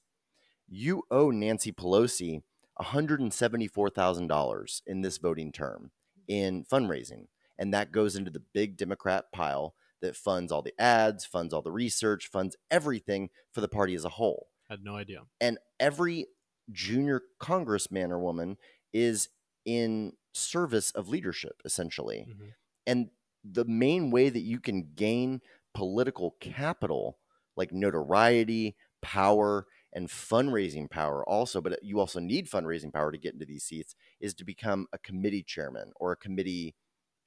[0.67, 2.41] you owe nancy pelosi
[2.81, 5.91] $174,000 in this voting term
[6.27, 7.27] in fundraising.
[7.57, 11.61] And that goes into the big Democrat pile that funds all the ads, funds all
[11.61, 14.47] the research, funds everything for the party as a whole.
[14.69, 15.23] I Had no idea.
[15.41, 16.27] And every
[16.71, 18.57] junior congressman or woman
[18.93, 19.29] is
[19.65, 22.27] in service of leadership, essentially.
[22.29, 22.53] Mhm.
[22.87, 23.09] And
[23.43, 25.41] the main way that you can gain
[25.73, 27.19] political capital,
[27.57, 33.33] like notoriety, power, and fundraising power, also, but you also need fundraising power to get
[33.33, 36.75] into these seats, is to become a committee chairman or a committee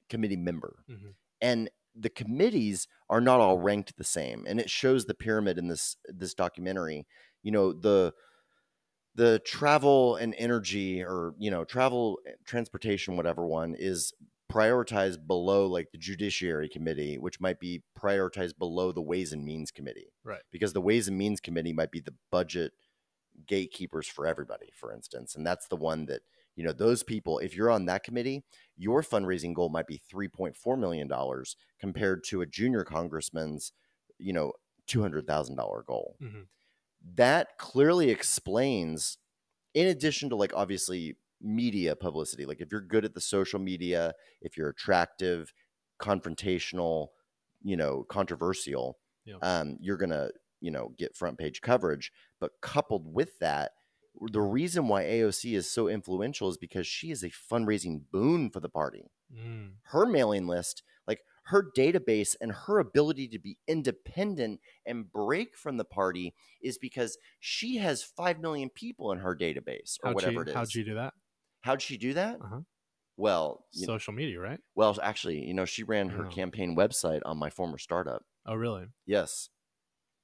[0.09, 0.85] committee member.
[0.87, 1.13] Mhm.
[1.41, 5.67] And the committees are not all ranked the same, and it shows the pyramid in
[5.67, 7.07] this this documentary.
[7.43, 8.13] You know the
[9.15, 14.13] the travel and energy or you know travel eh, transportation whatever one is
[14.53, 19.71] prioritized below like the judiciary committee which might be prioritized below the ways and means
[19.71, 20.41] committee Right.
[20.51, 22.73] because the ways and means committee might be the budget
[23.47, 26.21] gatekeepers for everybody for instance and that's the one that
[26.55, 28.43] you know those people if you're on that committee
[28.77, 33.73] your fundraising goal might be 3.4 million dollars compared to a junior congressman's
[34.19, 34.53] you know
[34.87, 36.47] $200,000 goal Mhm.
[37.15, 39.17] that clearly explains
[39.73, 44.13] in addition to like obviously media publicity like if you're good at the social media
[44.41, 45.53] if you're attractive
[45.99, 47.07] confrontational
[47.61, 49.35] you know controversial Yeah.
[49.41, 50.29] um, you're gonna
[50.61, 53.71] you know get front page coverage but coupled with that
[54.31, 58.59] the reason why aoc is so influential is because she is a fundraising boon for
[58.59, 59.77] the party Mm.
[59.85, 65.77] her mailing list, like her database and her ability to be independent and break from
[65.77, 70.33] the party is because she has 5 million people in her database or How'd whatever
[70.33, 70.53] she, it is.
[70.53, 71.15] How'd she do that?
[71.63, 72.39] How'd she do that?
[72.41, 72.61] Uh-huh.
[73.17, 74.59] Well, you- Social media, right?
[74.75, 76.29] well, actually, you know, she ran her Oh.
[76.29, 78.25] campaign website on my former startup.
[78.45, 78.87] Oh, really?
[79.05, 79.49] Yes.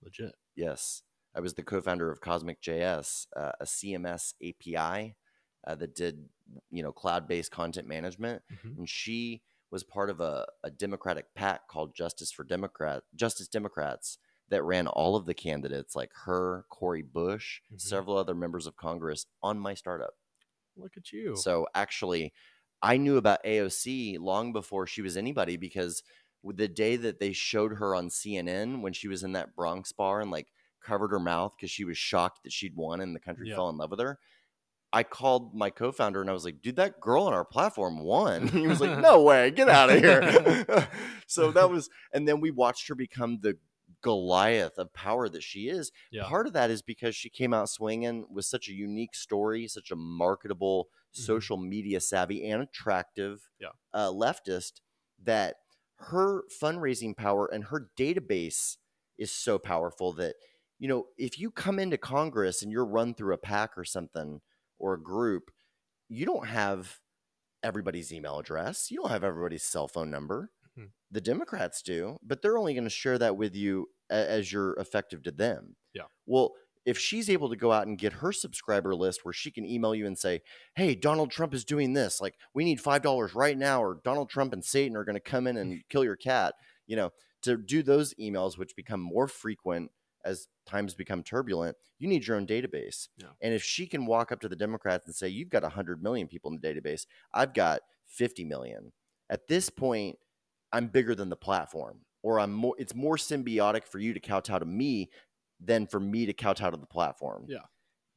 [0.02, 0.36] Legit.
[0.56, 1.04] Yes.
[1.36, 5.16] I was the co-founder of Cosmic JS, uh, a CMS API
[5.68, 6.30] uh, that did,
[6.72, 8.44] you know, cloud-based content management.
[8.52, 8.78] Mhm.
[8.78, 14.18] and she was part of a, a Democratic pack called Justice for Democrat Justice Democrats
[14.48, 17.80] that ran all of the candidates like her, Cori Bush, Mhm.
[17.80, 20.16] several other members of Congress on my startup.
[20.78, 21.36] Look at you.
[21.36, 22.34] So actually,
[22.82, 26.04] I knew about AOC long before she was anybody because
[26.44, 30.22] the day that they showed her on CNN when she was in that Bronx bar
[30.22, 30.48] and like
[30.82, 33.56] covered her mouth because she was shocked that she'd won and the country Yeah.
[33.56, 34.18] fell in love with her.
[34.92, 38.48] I called my co-founder and I was like, "Dude, that girl on our platform won."
[38.48, 40.88] he was like, "No way, get out of here."
[41.28, 43.58] so that was, and then we watched her become the
[44.02, 45.92] Goliath of power that she is.
[46.12, 46.24] yeah.
[46.28, 49.92] Part of that is because she came out swinging with such a unique story, such
[49.92, 51.22] a marketable, Mhm.
[51.26, 53.70] social media savvy, and attractive Yeah.
[53.94, 54.82] uh, leftist
[55.24, 55.58] that
[55.96, 58.78] her fundraising power and her database
[59.18, 60.36] is so powerful that
[60.78, 64.42] you know if you come into Congress and you're run through a pack or something
[64.78, 65.52] or a group,
[66.08, 67.02] you don't have
[67.64, 70.52] everybody's email address, you don't have everybody's cell phone number.
[71.12, 75.24] The Democrats do, but they're only going to share that with you as you're effective
[75.24, 75.76] to them.
[75.94, 76.04] Yeah.
[76.26, 76.54] Well,
[76.86, 79.94] if she's able to go out and get her subscriber list where she can email
[79.94, 80.42] you and say,
[80.76, 82.22] Hey, Donald Trump is doing this.
[82.22, 85.48] Like, we need $5 right now, or Donald Trump and Satan are going to come
[85.48, 86.56] in and kill your cat.
[86.88, 87.12] You know,
[87.44, 89.92] to do those emails, which become more frequent
[90.26, 93.08] as times become turbulent, you need your own database.
[93.18, 93.28] Yeah.
[93.42, 96.28] And if she can walk up to the Democrats and say, You've got 100 million
[96.28, 98.92] people in the database, I've got 50 million.
[99.30, 100.18] At this point,
[100.72, 102.76] I'm bigger than the platform, or I'm more.
[102.78, 105.10] It's more symbiotic for you to kowtow to me
[105.60, 107.46] than for me to kowtow to the platform.
[107.48, 107.66] Yeah.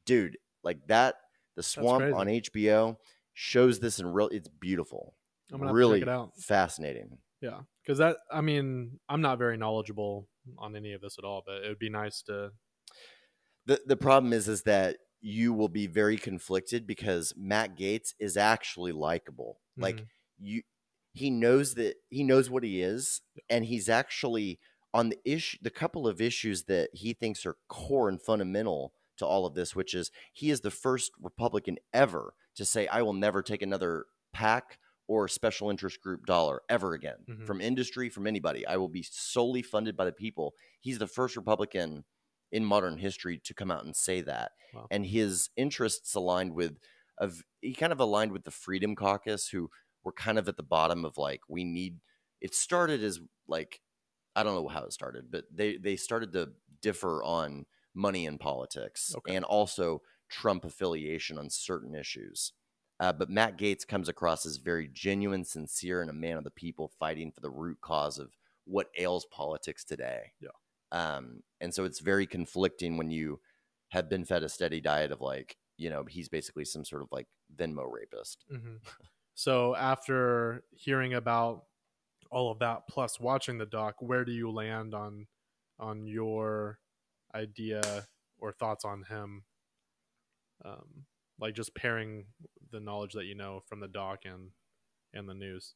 [0.05, 1.15] dude, like that.
[1.55, 2.97] The Swamp on HBO
[3.33, 4.27] shows this in real.
[4.29, 5.15] It's beautiful,
[5.51, 6.31] I'm gonna have to really check it out.
[6.37, 7.17] fascinating.
[7.41, 10.27] Yeah, because that I mean I'm not very knowledgeable
[10.57, 12.51] on any of this at all, but it would be nice to.
[13.65, 18.35] The the problem is is that you will be very conflicted because Matt Gaetz is
[18.35, 19.59] actually likable.
[19.77, 20.07] Like Mhm.
[20.39, 20.63] you
[21.13, 24.59] he knows that he knows what he is and he's actually
[24.93, 29.25] on the issue the couple of issues that he thinks are core and fundamental to
[29.25, 33.13] all of this which is he is the first republican ever to say i will
[33.13, 37.17] never take another pac or special interest group dollar ever again.
[37.29, 37.45] Mhm.
[37.45, 38.65] from industry from anybody.
[38.65, 40.55] I will be solely funded by the people.
[40.79, 42.05] He's the first republican
[42.53, 44.53] in modern history to come out and say that.
[44.73, 44.87] Wow.
[44.89, 46.77] and his interests aligned with
[47.17, 49.69] of he kind of aligned with the freedom caucus who
[50.03, 51.99] were kind of at the bottom of like we need
[52.41, 53.81] it started as like
[54.35, 56.49] i don't know how it started but they they started to
[56.81, 59.35] differ on money in politics Okay.
[59.35, 62.53] and also trump affiliation on certain issues
[62.99, 66.51] uh, but matt gaetz comes across as very genuine sincere and a man of the
[66.51, 68.31] people fighting for the root cause of
[68.65, 70.49] what ails politics today Yeah.
[70.91, 73.39] um, and so it's very conflicting when you
[73.89, 77.09] have been fed a steady diet of like you know he's basically some sort of
[77.11, 78.77] like venmo rapist hmm
[79.33, 81.65] So after hearing about
[82.31, 85.27] all of that, plus watching the doc, where do you land on
[85.79, 86.79] on your
[87.35, 88.07] idea
[88.39, 89.45] or thoughts on him?
[90.63, 91.05] Um,
[91.39, 92.27] like just pairing
[92.69, 94.51] the knowledge that you know from the doc and
[95.13, 95.75] and the news.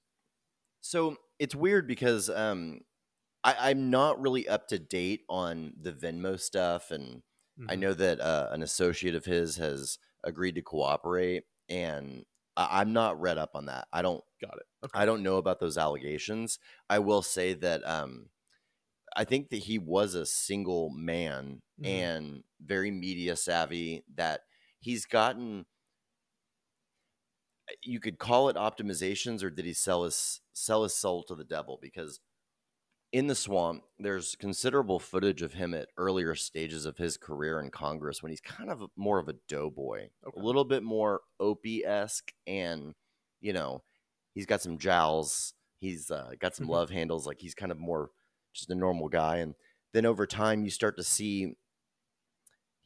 [0.82, 2.82] So it's weird because um,
[3.44, 7.24] I, I'm not really up to date on the Venmo stuff, and
[7.68, 7.78] I Mhm.
[7.78, 12.26] know that uh, an associate of his has agreed to cooperate, and
[12.58, 13.88] I, I'm not read up on that.
[13.94, 14.24] I don't.
[14.42, 14.66] Got it.
[14.86, 15.00] Okay.
[15.00, 16.60] I don't know about those allegations.
[16.90, 18.30] I will say that um,
[19.16, 21.88] I think that he was a single man Mhm.
[21.88, 24.04] and very media savvy.
[24.16, 24.42] That
[24.80, 25.66] he's gotten.
[27.84, 31.44] You could call it optimizations, or did he sell his sell his soul to the
[31.44, 31.78] devil?
[31.82, 32.20] Because
[33.12, 37.72] in the swamp, there's considerable footage of him at earlier stages of his career in
[37.72, 40.38] Congress when he's kind of more of a doughboy, Okay.
[40.38, 42.94] a little bit more Opie esque, and
[43.40, 43.84] you know,
[44.34, 46.68] he's got some jowls, he's uh, got some Mhm.
[46.68, 48.12] love handles, like he's kind of more
[48.54, 49.38] just a normal guy.
[49.38, 49.56] And
[49.94, 51.56] then over time, you start to see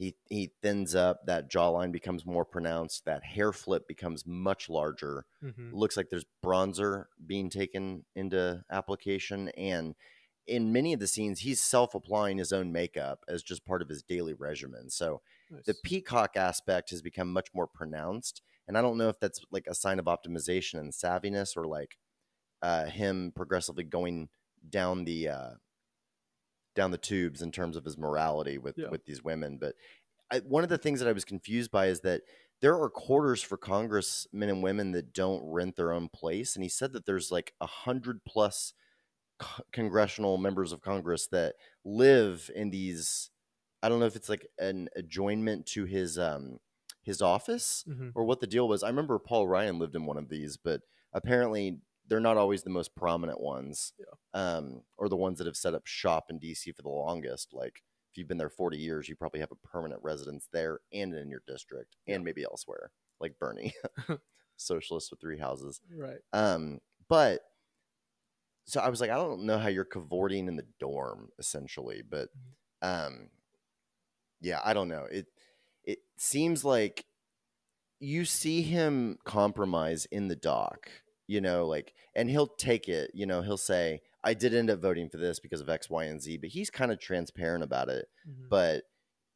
[0.02, 5.26] he he thins up, that jawline becomes more pronounced, that hair flip becomes much larger
[5.42, 5.74] Mhm.
[5.74, 9.96] looks like there's bronzer being taken into application and
[10.48, 14.04] in many of the scenes he's self-applying his own makeup as just part of his
[14.04, 15.66] daily regimen so Nice.
[15.66, 19.68] the peacock aspect has become much more pronounced and i don't know if that's like
[19.68, 21.98] a sign of optimization and savviness or like
[22.62, 24.30] uh, him progressively going
[24.70, 25.52] down the uh,
[26.76, 28.90] down the tubes in terms of his morality with Yeah.
[28.90, 29.76] with these women but
[30.32, 32.24] I, one of the things that i was confused by is that
[32.62, 36.70] there are quarters for congressmen and women that don't rent their own place and he
[36.70, 38.74] said that there's like a hundred plus
[39.40, 43.30] co- congressional members of congress that live in these
[43.84, 46.60] i don't know if it's like an adjoinement to his um
[47.04, 48.12] his office Mhm.
[48.16, 50.82] or what the deal was i remember paul ryan lived in one of these but
[51.14, 53.94] apparently they're not always the most prominent ones
[54.34, 57.50] um or the ones that have set up shop in dc for the longest.
[57.54, 61.14] Like if you've been there 40 years you probably have a permanent residence there and
[61.14, 63.74] in your district and maybe elsewhere like bernie
[64.58, 65.82] socialist with three houses.
[65.96, 66.20] Right.
[66.34, 67.42] um, but
[68.66, 72.30] so I was like, I don't know how you're cavorting in the dorm, essentially, but
[72.82, 73.30] um,
[74.40, 75.08] yeah, I don't know.
[75.12, 75.28] It
[75.84, 77.06] it seems like
[78.00, 80.90] you see him compromise in the doc,
[81.32, 83.12] you know, like, and he'll take it.
[83.14, 86.04] You know, he'll say, "I did end up voting for this because of X, Y,
[86.06, 88.08] and Z," but he's kind of transparent about it.
[88.28, 88.50] Mhm.
[88.50, 88.84] But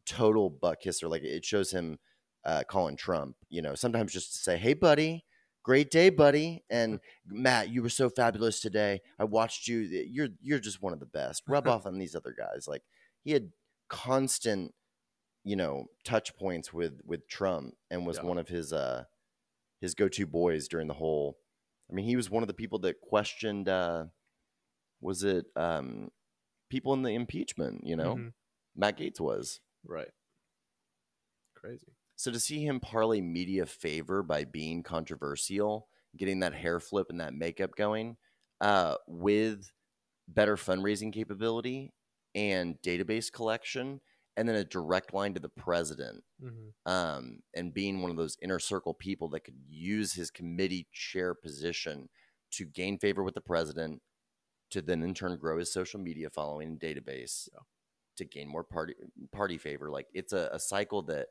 [0.05, 1.99] total butt kisser, like it shows him
[2.43, 3.35] uh, calling Trump.
[3.49, 5.25] You know, sometimes just to say, "Hey, buddy."
[5.63, 6.63] Great day, buddy.
[6.69, 9.01] And Matt, you were so fabulous today.
[9.17, 9.79] I watched you.
[9.79, 11.41] You're you're just one of the best.
[11.47, 12.67] Rub off on these other guys.
[12.67, 12.83] Like
[13.23, 13.51] he had
[13.89, 14.75] constant,
[15.43, 18.25] you know, touch points with with Trump and was Yeah.
[18.25, 19.05] one of his uh
[19.81, 21.37] his go-to boys during the whole
[21.89, 24.05] I mean, he was one of the people that questioned uh
[25.01, 26.09] was it um
[26.69, 28.15] people in the impeachment, you know?
[28.15, 28.33] Mhm.
[28.75, 29.61] Matt Gaetz was.
[29.85, 30.11] Right.
[31.55, 31.95] Crazy.
[32.15, 37.19] So to see him parlay media favor by being controversial, getting that hair flip and
[37.19, 38.17] that makeup going,
[38.61, 39.69] uh, with
[40.27, 41.93] better fundraising capability
[42.33, 44.01] and database collection,
[44.37, 48.37] and then a direct line to the president, hmm um, and being one of those
[48.41, 52.09] inner circle people that could use his committee chair position
[52.51, 54.01] to gain favor with the president,
[54.71, 57.61] to then in turn grow his social media following and database, Yeah.
[58.17, 58.95] to gain more party
[59.31, 59.89] party favor.
[59.91, 61.29] Like it's a, a cycle that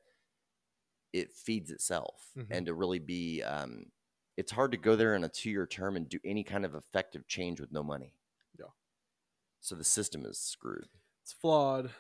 [1.12, 2.46] it feeds itself, Mhm.
[2.50, 3.92] and to really be um,
[4.36, 6.74] it's hard to go there in a two year term and do any kind of
[6.74, 8.14] effective change with no money.
[8.58, 8.66] Yeah.
[9.60, 10.88] So the system is screwed.
[11.22, 11.92] It's flawed.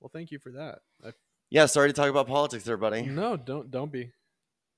[0.00, 0.80] Well, thank you for that.
[1.04, 1.12] I,
[1.50, 3.02] Yeah, sorry to talk about politics there, buddy.
[3.02, 4.12] no, don't don't be.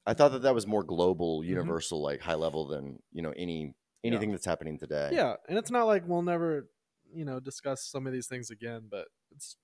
[0.06, 1.46] I thought that that was more global, Mhm.
[1.48, 5.10] universal, like high level than you know any anything that's happening today.
[5.12, 6.70] Yeah, and it's not like we'll never,
[7.12, 9.56] you know, discuss some of these things again, but it's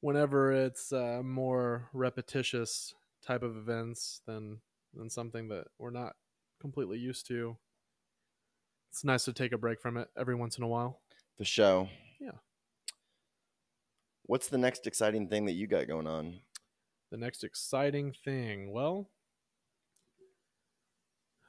[0.00, 4.60] whenever it's uh, more repetitious type of events than
[4.94, 6.14] than something that we're not
[6.60, 7.56] completely used to.
[8.90, 11.00] It's nice to take a break from it every once in a while.
[11.36, 11.88] the show.
[12.20, 12.32] Yeah.
[14.28, 16.40] What's the next exciting thing that you got going on?
[17.10, 19.08] The next exciting thing, well,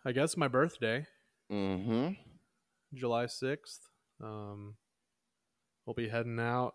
[0.05, 1.05] I guess my birthday,
[1.51, 2.13] Mm-hmm.
[2.93, 3.79] July 6th.
[4.23, 4.75] Um,
[5.85, 6.73] we'll be heading out,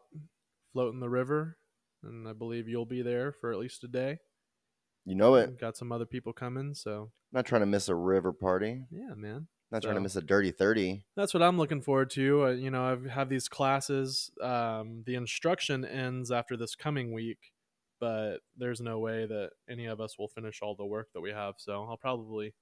[0.73, 1.57] floating the river,
[2.03, 4.19] and I believe you'll be there for at least a day.
[5.07, 5.59] You know it.
[5.61, 8.83] Got some other people coming, so Not trying to miss a river party.
[8.91, 9.47] yeah, man.
[9.75, 11.03] Not trying to miss a dirty thirty.
[11.17, 12.45] That's what I'm looking forward to.
[12.45, 14.31] Uh, you know, I have these classes.
[14.41, 17.53] Um, the instruction ends after this coming week,
[17.99, 21.33] but there's no way that any of us will finish all the work that we
[21.33, 21.55] have.
[21.59, 22.55] So I'll probably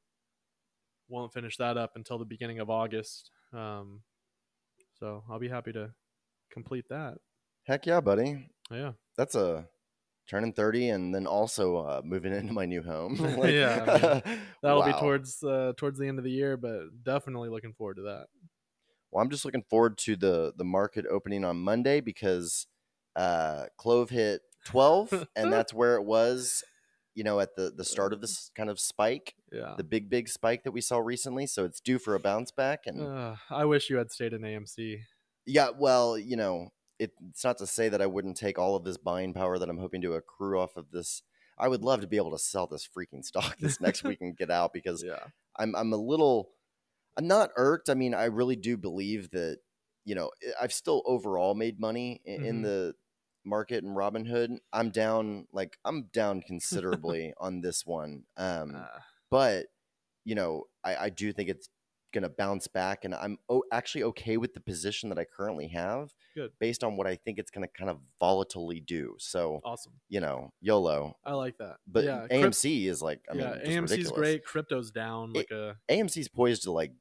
[1.09, 3.31] won't finish that up until the beginning of August.
[3.53, 4.01] Um,
[4.99, 5.91] so I'll be happy to
[6.51, 7.19] complete that.
[7.65, 8.49] Heck yeah, buddy.
[8.71, 8.93] Yeah.
[9.19, 9.67] That's a
[10.29, 13.17] turning thirty, and then also uh, moving into my new home.
[13.45, 14.21] Yeah,
[14.63, 18.03] That'll be towards uh, towards the end of the year, but definitely looking forward to
[18.03, 18.27] that.
[19.11, 22.67] Well, I'm just looking forward to the the market opening on Monday because
[23.17, 26.63] uh, Clove hit 12, and that's where it was.
[27.15, 29.75] You know, at the the start of this kind of spike, Yeah.
[29.77, 31.47] the big big spike that we saw recently.
[31.47, 34.41] So it's due for a bounce back, and Uh, I wish you had stayed in
[34.41, 35.01] AMC.
[35.45, 36.71] yeah, well, you know,
[37.03, 39.69] it, it's not to say that I wouldn't take all of this buying power that
[39.69, 41.23] I'm hoping to accrue off of this.
[41.59, 44.37] I would love to be able to sell this freaking stock this next week and
[44.37, 45.25] get out because Yeah.
[45.57, 46.51] I'm I'm a little
[47.17, 47.89] I'm not irked.
[47.91, 49.59] I mean, I really do believe that
[50.05, 50.31] you know
[50.61, 52.63] I've still overall made money in, in Mhm.
[52.63, 52.95] the
[53.45, 54.59] market and Robinhood.
[54.73, 58.99] I'm down like I'm down considerably on this one, um, Uh,
[59.31, 59.67] but
[60.25, 61.69] you know I, I do think it's
[62.13, 66.15] gonna bounce back, and I'm o- actually okay with the position that I currently have,
[66.35, 66.53] Good.
[66.59, 69.17] based on what I think it's gonna kind of volatilely do.
[69.19, 69.95] So awesome.
[70.09, 71.17] you know, YOLO.
[71.25, 71.77] I like that.
[71.87, 74.11] But yeah, crypt- AMC is like I mean, yeah, AMC's ridiculous.
[74.19, 74.45] great.
[74.45, 76.93] Crypto's down like a AMC's poised to like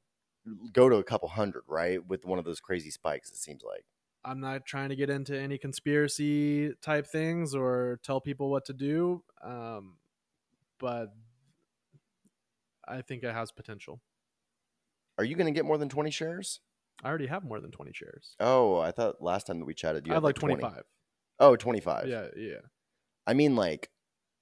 [0.73, 2.05] go to a couple hundred, right?
[2.07, 3.85] With one of those crazy spikes, it seems like.
[4.23, 8.73] I'm not trying to get into any conspiracy type things or tell people what to
[8.73, 9.97] do, um,
[10.79, 11.07] but
[12.87, 13.99] I think it has potential.
[15.21, 16.61] Are you going to get more than 20 shares?
[17.03, 18.35] I already have more than 20 shares.
[18.39, 20.55] Oh, I thought last time that we chatted, you I had like 20.
[20.55, 20.83] 25.
[21.39, 22.07] Oh, 25.
[22.07, 22.61] Yeah, yeah.
[23.27, 23.91] I mean, like,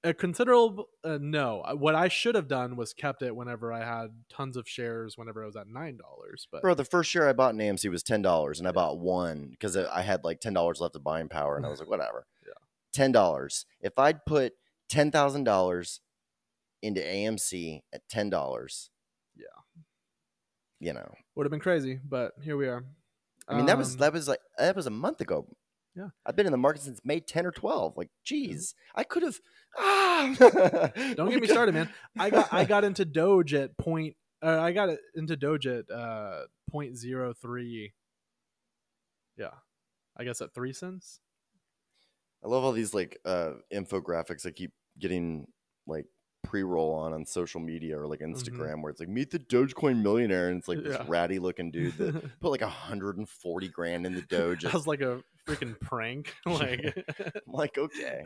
[0.04, 1.62] A considerable uh, no.
[1.74, 5.18] What I should have done was kept it whenever I had tons of shares.
[5.18, 7.90] Whenever I was at nine dollars, but bro, the first share I bought in AMC
[7.90, 11.58] was $10, and I bought one because I had like $10 left of buying power,
[11.58, 12.26] and I was like, whatever.
[12.46, 13.06] Yeah.
[13.06, 13.64] $10.
[13.82, 14.54] If I'd put
[14.90, 16.00] $10,000
[16.82, 18.88] into AMC at $10,
[19.36, 19.44] Yeah.
[20.80, 22.00] You know, would have been crazy.
[22.02, 22.84] But here we are.
[23.48, 25.46] I mean, that was Um, that was like that was a month ago.
[25.94, 26.08] Yeah.
[26.24, 27.96] I've been in the market since May 10 or 12.
[27.96, 29.38] Like, geez, I could have.
[29.78, 30.34] Ah!
[31.14, 31.88] Don't get me started, man.
[32.18, 34.16] I got I got into Doge at point.
[34.42, 37.92] Uh, I got it into Doge at uh, point zero three.
[39.36, 39.52] Yeah,
[40.16, 41.20] I guess at three cents.
[42.44, 45.46] I love all these like uh, infographics I keep getting
[45.86, 46.06] like
[46.42, 50.48] pre-roll on on social media or like Instagram where it's like meet the Dogecoin millionaire
[50.48, 51.10] and it's like this Mm-hmm.
[51.10, 54.62] Ratty looking dude that put like 140 grand in the Doge.
[54.64, 56.34] That was like a freaking prank.
[56.46, 58.22] like, I'm like, okay.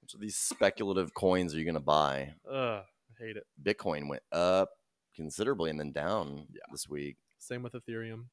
[0.00, 2.34] Which of these speculative coins are you gonna buy?
[2.50, 2.82] ugh,
[3.20, 3.44] I hate it.
[3.62, 4.70] Bitcoin went up
[5.14, 6.60] considerably and then down Yeah.
[6.72, 7.16] this week.
[7.38, 8.24] Same with Ethereum.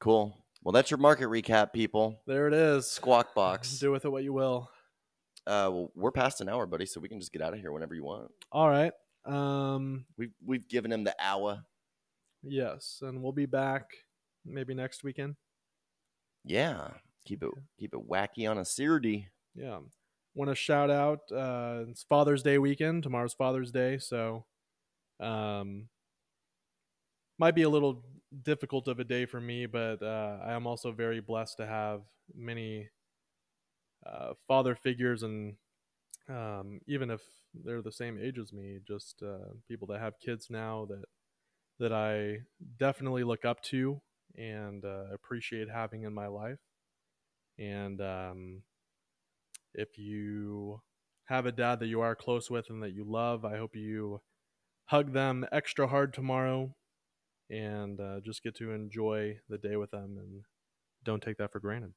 [0.00, 0.36] Cool.
[0.62, 2.20] Well, that's your market recap, people.
[2.26, 2.86] There it is.
[2.90, 3.78] Squawk box.
[3.78, 4.70] Do with it what you will.
[5.46, 7.72] Uh, well, we're past an hour, buddy, so we can just get out of here
[7.72, 8.30] whenever you want.
[8.50, 8.92] All right.
[9.24, 10.06] Um.
[10.16, 11.64] We've we've given him the hour.
[12.42, 13.90] Yes, and we'll be back
[14.44, 15.36] maybe next weekend.
[16.44, 16.88] Yeah,
[17.24, 19.28] keep it keep it wacky on a Saturday.
[19.54, 19.78] Yeah.
[20.34, 23.02] Want to shout out uh it's Father's Day weekend.
[23.02, 24.44] Tomorrow's Father's Day, so
[25.20, 25.88] um
[27.38, 28.04] might be a little
[28.42, 32.02] difficult of a day for me, but uh I am also very blessed to have
[32.34, 32.88] many
[34.06, 35.54] uh father figures and
[36.28, 37.22] um even if
[37.64, 41.04] they're the same age as me, just uh people that have kids now that
[41.78, 42.38] that I
[42.78, 44.00] definitely look up to
[44.36, 46.58] and uh, appreciate having in my life.
[47.58, 48.62] And um
[49.74, 50.80] if you
[51.26, 53.44] have a dad that you are close with and that you love.
[53.44, 54.20] I hope you
[54.86, 56.74] hug them extra hard tomorrow
[57.50, 60.42] and uh, just get to enjoy the day with them and
[61.04, 61.94] don't take that for granted.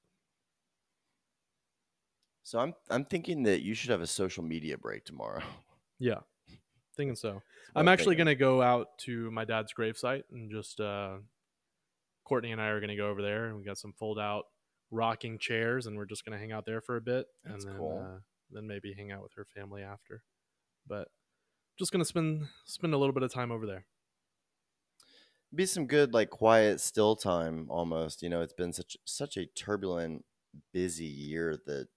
[2.47, 5.41] So I'm I'm thinking that you should have a social media break tomorrow.
[5.99, 6.19] Yeah,
[6.95, 7.41] thinking so.
[7.75, 11.17] I'm actually going to go out to my dad's gravesite and just uh,
[12.23, 14.45] Courtney and I are going to go over there and we got some fold out
[14.91, 17.73] rocking chairs and we're just going to hang out there for a bit That's and
[17.73, 18.07] then cool.
[18.07, 18.19] uh,
[18.51, 20.23] then maybe hang out with her family after.
[20.87, 21.09] But
[21.77, 23.87] just going to spend spend a little bit of time over there.
[25.53, 28.23] Be some good like quiet still time almost.
[28.23, 30.23] You know, it's been such such a turbulent,
[30.71, 31.89] busy year that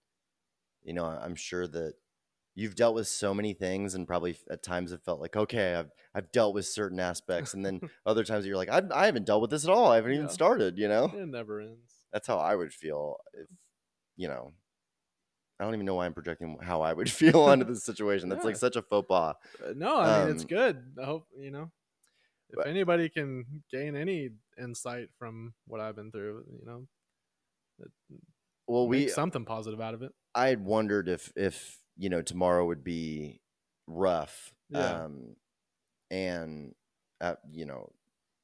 [0.82, 1.94] you know, I'm sure that
[2.54, 5.90] you've dealt with so many things and probably at times have felt like, okay, I've
[6.14, 9.40] I've dealt with certain aspects and then other times you're like, I I haven't dealt
[9.42, 9.90] with this at all.
[9.92, 11.04] I haven't even started, you know?
[11.14, 11.94] It never ends.
[12.12, 13.46] That's how I would feel if
[14.16, 14.52] you know.
[15.58, 18.28] I don't even know why I'm projecting how I would feel onto this situation.
[18.30, 19.34] That's like such a faux pas.
[19.62, 20.82] Uh, No, I mean it's Um, good.
[21.00, 21.70] I hope you know
[22.48, 26.86] if but- anybody can gain any insight from what I've been through, you know,
[28.66, 30.12] Well, we something positive out of it.
[30.34, 33.40] I had wondered if if you know tomorrow would be
[33.86, 34.52] rough.
[34.68, 35.04] Yeah.
[35.04, 35.36] Um,
[36.10, 36.74] and
[37.20, 37.90] uh, you know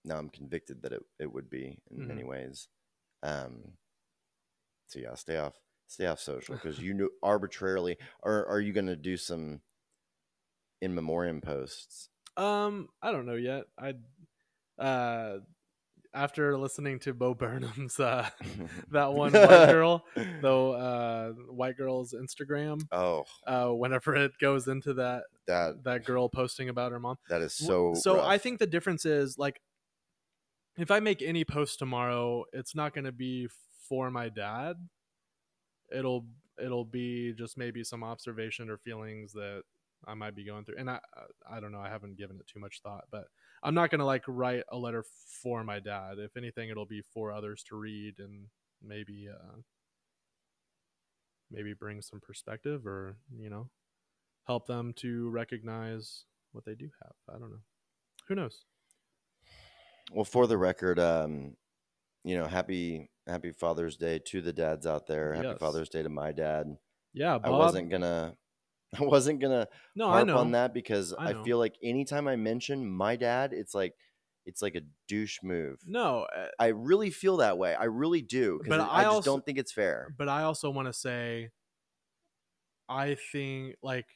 [0.05, 2.69] now I'm convicted that it, it would be in many ways.
[3.23, 3.73] Um,
[4.87, 5.55] so yeah, stay off
[5.89, 7.99] stay off social because you knew arbitrarily.
[8.23, 9.61] Or are you going to do some
[10.81, 12.09] in memoriam posts?
[12.37, 13.65] Um, I don't know yet.
[13.79, 13.95] I
[14.83, 15.39] uh
[16.17, 18.29] after listening to Bo Burnham's uh
[18.91, 20.05] that one white girl,
[20.41, 26.29] though uh white girl's Instagram, oh, uh whenever it goes into that that that girl
[26.29, 27.17] posting about her mom.
[27.29, 27.95] that is so.
[27.95, 29.61] so I think the difference is like
[30.79, 33.49] if I make any post tomorrow, it's not going to be
[33.89, 34.77] for my dad.
[35.97, 36.27] It'll
[36.63, 39.63] it'll be just maybe some observation or feelings that
[40.07, 40.77] I might be going through.
[40.79, 41.01] And I
[41.51, 43.25] I don't know, I haven't given it too much thought, but
[43.63, 45.05] I'm not going to like write a letter
[45.43, 46.19] for my dad.
[46.19, 48.47] If anything, it'll be for others to read and
[48.83, 49.57] maybe uh
[51.51, 53.71] maybe bring some perspective or, you know,
[54.47, 57.13] help them to recognize what they do have.
[57.35, 57.63] I don't know.
[58.29, 58.65] Who knows?
[60.13, 61.57] Well, for the record, um,
[62.25, 65.35] you know, happy happy Father's Day to the dads out there.
[65.35, 65.59] Happy Yes.
[65.59, 66.77] Father's Day to my dad.
[67.13, 67.47] Yeah, Bob.
[67.47, 68.37] I wasn't gonna
[69.01, 72.87] I wasn't gonna no, harp on that because I I, feel like anytime I mention
[72.87, 73.95] my dad, it's like
[74.47, 75.81] it's like a douche move.
[75.85, 77.75] No, uh, I really feel that way.
[77.75, 80.15] I really do But I, I just don't think it's fair.
[80.17, 81.51] but I also want to say,
[82.89, 84.07] I think like,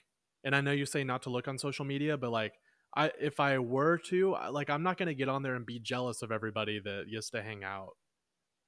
[0.44, 2.55] and I know you say not to look on social media, but like,
[2.97, 6.23] I if I were to, like, I'm not gonna get on there and be jealous
[6.23, 7.90] of everybody that used to hang out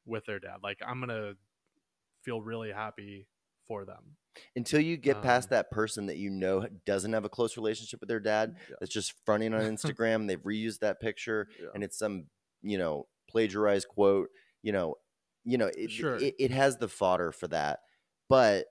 [0.05, 0.59] with their dad.
[0.63, 1.35] Like, I'm gonna
[2.23, 3.29] feel really happy
[3.67, 4.17] for them.
[4.57, 8.01] Until you get past Um, that person that you know doesn't have a close relationship
[8.01, 8.77] with their dad, Yeah.
[8.81, 10.27] that's just fronting on Instagram.
[10.27, 11.49] they've reused that picture.
[11.61, 11.69] Yeah.
[11.75, 12.27] and it's some
[12.63, 14.29] you know plagiarized quote
[14.63, 14.95] you know
[15.45, 16.17] you know it, Sure.
[16.17, 17.81] it, it has the fodder for that
[18.29, 18.67] but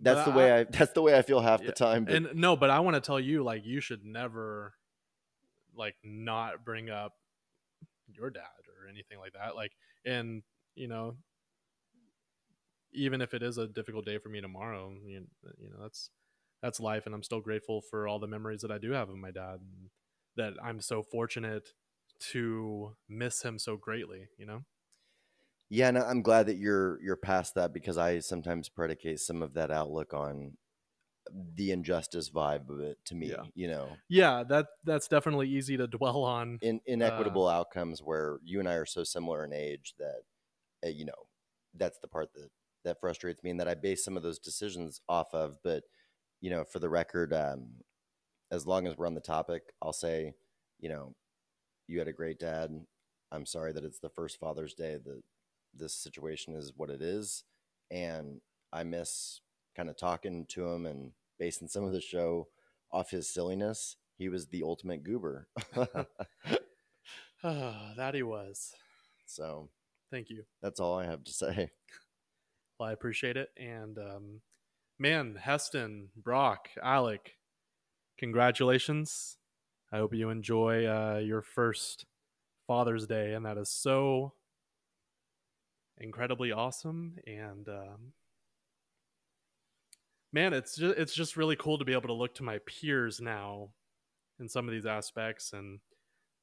[0.00, 2.14] that's But the way I, that's the way I feel half Yeah, the time but
[2.14, 4.72] and no, but I want to tell you, like, you should never,
[5.74, 7.12] like, not bring up
[8.08, 9.54] your dad or anything like that.
[9.54, 9.72] Like,
[10.06, 10.42] and
[10.76, 11.16] you know,
[12.96, 15.26] even if it is a difficult day for me tomorrow, you,
[15.58, 16.10] you know, that's
[16.62, 19.16] that's life, and I'm still grateful for all the memories that I do have of
[19.16, 19.90] my dad, and
[20.36, 21.68] that I'm so fortunate
[22.32, 24.28] to miss him so greatly.
[24.38, 24.64] You know,
[25.68, 29.54] yeah and i'm glad that you're you're past that because i sometimes predicate some of
[29.54, 30.56] that outlook on
[31.54, 33.42] the injustice vibe of it to me Yeah.
[33.54, 36.58] you know yeah, that that's definitely easy to dwell on.
[36.62, 40.22] in inequitable outcomes where you and i are so similar in age that
[40.84, 41.26] uh, you know
[41.74, 42.48] that's the part that
[42.86, 45.82] that frustrates me and that i base some of those decisions off of but
[46.40, 47.66] you know for the record um
[48.50, 50.32] as long as we're on the topic i'll say
[50.80, 51.14] you know
[51.88, 52.70] you had a great dad.
[53.32, 54.98] I'm sorry that it's the first father's day.
[55.04, 55.22] That
[55.74, 57.44] this situation is what it is.
[57.90, 58.40] And
[58.72, 59.40] i miss
[59.76, 62.48] kind of talking to him and basing some of the show
[62.92, 63.96] off his silliness.
[64.18, 65.48] He was the ultimate goober.
[67.42, 68.72] That he was.
[69.26, 69.68] so
[70.10, 70.44] Thank you.
[70.62, 71.70] that's all i have to say
[72.78, 73.50] Well, I appreciate it.
[73.56, 74.40] And um,
[74.98, 77.36] man, Heston, Brock, Alec,
[78.18, 79.38] congratulations.
[79.92, 82.04] I hope you enjoy uh, your first
[82.66, 84.32] Father's Day, and that is so
[85.98, 87.16] incredibly awesome.
[87.26, 88.12] And um,
[90.32, 93.20] man, it's just it's just really cool to be able to look to my peers
[93.20, 93.70] now
[94.38, 95.78] in some of these aspects, and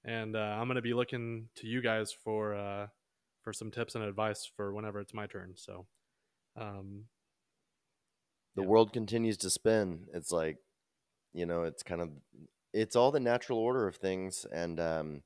[0.03, 2.87] and uh, I'm gonna be looking to you guys for uh,
[3.41, 5.53] for some tips and advice for whenever it's my turn.
[5.55, 5.85] So
[6.55, 7.05] um,
[8.55, 8.67] the Yeah.
[8.67, 10.07] world continues to spin.
[10.13, 10.57] It's like,
[11.33, 12.09] you know, it's kind of
[12.73, 15.23] it's all the natural order of things, and um,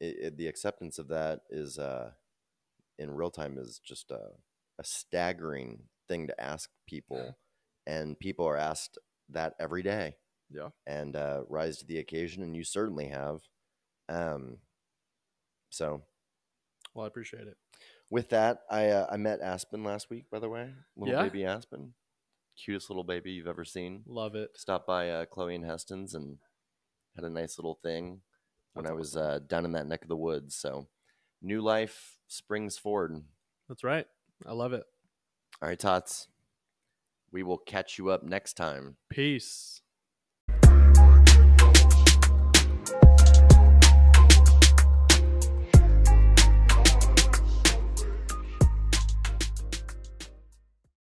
[0.00, 2.10] it, it, the acceptance of that is uh,
[2.98, 4.20] in real time is just a,
[4.78, 7.38] a staggering thing to ask people,
[7.86, 8.98] and people are asked
[9.30, 10.16] that every day.
[10.50, 10.68] Yeah.
[10.86, 13.40] and uh, rise to the occasion, and you certainly have.
[14.08, 14.58] Um,
[15.70, 16.02] so
[16.94, 17.56] Well, I appreciate it.
[18.10, 20.26] With that, I uh, I met Aspen last week.
[20.30, 21.22] By the way, little Yeah?
[21.22, 21.94] baby Aspen,
[22.62, 24.02] cutest little baby you've ever seen.
[24.06, 24.50] Love it.
[24.56, 26.38] Stopped by uh, Chloe and Heston's and
[27.16, 28.20] had a nice little thing
[28.74, 30.56] when I was uh, down in that neck of the woods.
[30.56, 30.88] So,
[31.42, 33.22] new life springs forward.
[33.68, 34.06] That's right.
[34.46, 34.84] I love it.
[35.62, 36.28] All right, tots.
[37.30, 38.96] We will catch you up next time.
[39.08, 39.80] Peace.